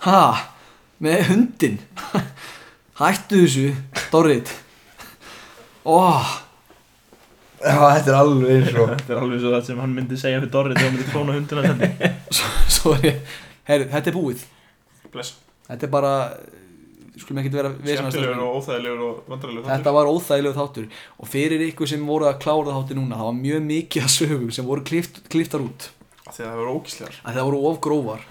[0.05, 0.51] ha,
[1.01, 1.78] með hundin
[3.01, 3.70] hættu þessu
[4.12, 4.53] Dorrit.
[5.88, 6.28] Óh,
[7.64, 10.42] Já, þetta er alveg eins og þetta er alveg svo það sem hann myndi segja
[10.42, 11.62] fyrir Dorrit þegar hann myndi klóna hundina
[12.99, 14.45] er ég herru, þetta er búið
[15.14, 15.34] bless.
[15.68, 16.12] Þetta er bara,
[17.16, 20.88] skulum ekki vera skemmtilegur og óþægilegur og vandrarlegur þetta var óþægilegu þáttur.
[21.18, 24.50] Og fyrir ykkur sem voru að klára þáttur núna það var mjög mikið að sögum
[24.54, 25.88] sem voru klift, kliftar út.
[26.26, 27.18] Því að það var ógíslegar.
[27.22, 28.26] Að það voru of grófar.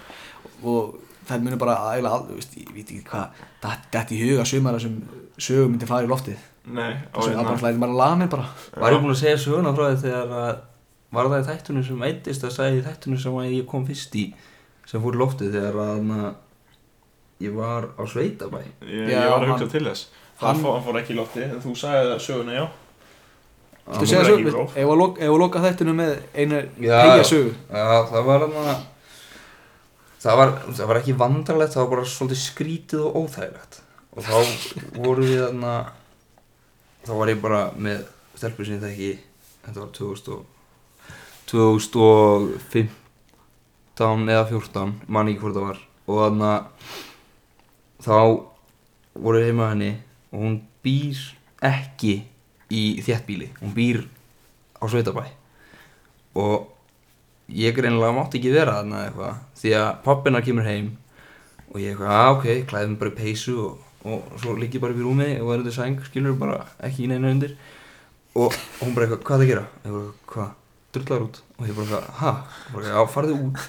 [0.64, 0.96] Og
[1.28, 4.80] það munir bara ægilega, al- þú veist, ég veit ekki hvað þetta í huga sumar
[4.84, 5.00] sem
[5.40, 6.50] sögum myndi fara í loftið.
[6.64, 7.44] Nei, það hérna.
[7.48, 8.46] bara hlæði bara lamin bara.
[8.80, 10.62] Var ég búinn að segja söguna frá því þegar að
[11.14, 14.16] Var það í þættunum sem eittist að segja í þættunum sem að ég kom fyrst
[14.18, 14.24] í
[14.90, 16.00] sem fór í loftið þegar að
[17.48, 18.60] ég var á Sveitabæ.
[18.88, 20.02] Ég, Já, ég var að hugsa til þess.
[20.40, 22.66] Það hann- fór, hann fór ekki í lofti en þú sagði það söguna, já.
[23.84, 24.72] Þú segja sög, ekki ef gróf.
[24.80, 24.86] að
[25.40, 27.52] loka, að þættinu með einu tegja sögu?
[27.68, 28.76] Já, það var þarna
[30.24, 33.74] það var, það var ekki vandralegt það var bara svolítið skrítið og óþægilegt.
[34.16, 34.36] Og þá
[35.04, 35.74] voru við þarna
[37.04, 38.00] þá var ég bara með
[38.40, 39.12] stelpur sem ég þekki
[39.66, 40.44] þetta var 2000 og
[41.52, 45.80] 2015 eða 14 man ekki hvort það var.
[46.08, 46.52] Og þarna
[48.04, 48.18] þá
[49.14, 49.92] voru við heima henni
[50.34, 51.20] og hún býr
[51.64, 52.16] ekki
[52.74, 54.04] í þéttbíli hún býr
[54.82, 55.24] á Sveitabæ.
[56.40, 56.68] Og
[57.54, 60.90] ég greinilega mátti ekki vera þarna eitthvað því að pappinar kemur heim
[61.70, 64.96] og ég eitthvað, að ok, klæðum bara í peysu og, og svo ligg ég bara
[64.96, 67.56] upp í rúmi og er undir sæng, skilur bara ekki í neina undir.
[68.34, 69.66] Og hún bara eitthvað, hvað er það að gera?
[69.86, 70.52] ég bara, hvað,
[70.98, 71.40] drullar út?
[71.60, 72.34] Og ég bara, eitthvað, ha,
[72.66, 73.66] Hún bara, já, farðu út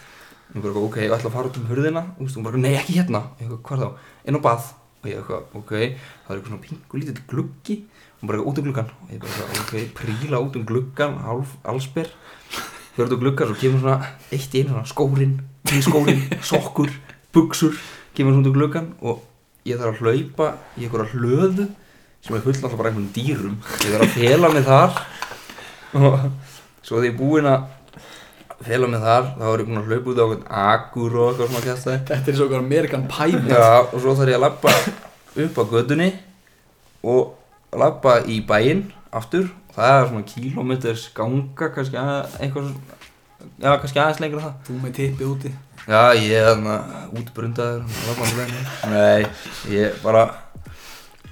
[0.54, 2.02] ég bara, ok, ég ætla að fara út um hurðina.
[2.18, 3.24] Og hún bara, nei, ekki hérna.
[3.40, 4.70] Eitthvað, hvað þá, inn á bað.
[5.02, 7.76] Og ég eitthvað, ok, það er eitthvað svona pingu lítið gluggi.
[8.20, 11.18] Hún bara, út um gluggan og ég bara, ok, príla út um gluggan
[11.68, 12.08] allsber.
[12.94, 15.34] Fyrir út um gluggan, svo kemur svona eitt í einu svona skórin,
[15.84, 16.92] skórin, sokkur
[17.34, 17.76] buksur,
[18.16, 19.24] kemur svona út um gluggan og
[19.68, 20.48] ég þarf að hlaupa
[20.78, 21.66] í einhverja hlöðu
[22.24, 23.58] sem er fullt alltaf bara einhvern dýrum.
[23.84, 25.00] Ég þarf að fela mig þar.
[25.94, 26.16] Og
[26.80, 27.66] svo þegar ég búinn að
[28.66, 31.50] fela mig þar þá er ég búinn að hlaupa út á einhvern agur og eitthvað
[31.50, 34.74] svona kjæstæði Þetta er svo okkur Amerikan Pie Já, og svo þarf ég að labba
[35.44, 36.08] upp á gödunni
[37.04, 38.84] og labba í bæinn
[39.14, 39.50] aftur.
[39.74, 42.68] Það er svona kílómeters ganga kannski að, eitthvað
[43.58, 45.54] já, kannski aðeins lengur en það Þú með tippið úti.
[45.84, 46.76] Já, ég er þarna
[47.18, 47.82] útbrundaður
[48.88, 49.26] Nei,
[49.74, 50.24] ég bara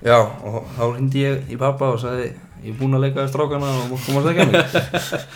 [0.02, 2.32] Já, og þá hindi ég í pappa og sagði
[2.62, 4.62] ég er búinn að leika við strákana og þú mást ekki að mig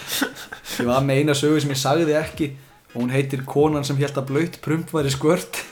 [0.77, 2.51] Ég var með eina sögu sem ég sagði ekki
[2.93, 5.63] og hún heitir Konan sem held að blöyt prump væri skvört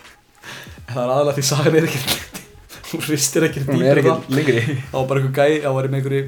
[0.84, 2.42] en það er aðalega því sagan er ekkert
[2.90, 4.26] hún hristir ekkert er en það.
[4.28, 4.92] þá.
[4.92, 6.24] var bara einhver gæi, þá var ég með einhverju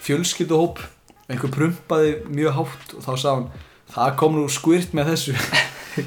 [0.00, 0.84] fjölskylduhóp
[1.30, 3.50] einhver prumpaði mjög hátt og þá sagði hann
[3.94, 5.36] það kom nú skvirt með þessu.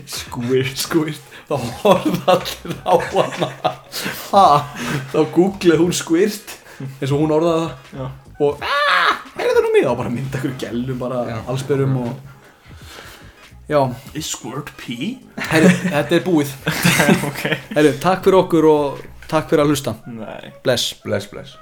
[0.08, 1.32] Skvirt, skvirt.
[1.50, 3.50] Þá horfði allir á hana.
[4.32, 4.44] Ha,
[5.12, 7.98] þá googlaði hún skvirt eins og hún orðaði það.
[8.00, 8.23] Já.
[8.40, 8.62] Og
[9.38, 9.86] heyrðu það nú mig?
[9.88, 11.38] Þá bara mynda einhverju gælum bara Já.
[11.54, 12.14] allsberum og
[13.70, 13.82] já,
[14.14, 15.18] Is squirt pee?
[15.50, 16.56] herru, þetta er búið.
[17.30, 17.44] Ok.
[17.76, 19.96] Herru, takk fyrir okkur og takk fyrir að hlusta.
[20.08, 20.52] Nei.
[20.66, 20.94] Bless.
[21.06, 21.58] Bless, bless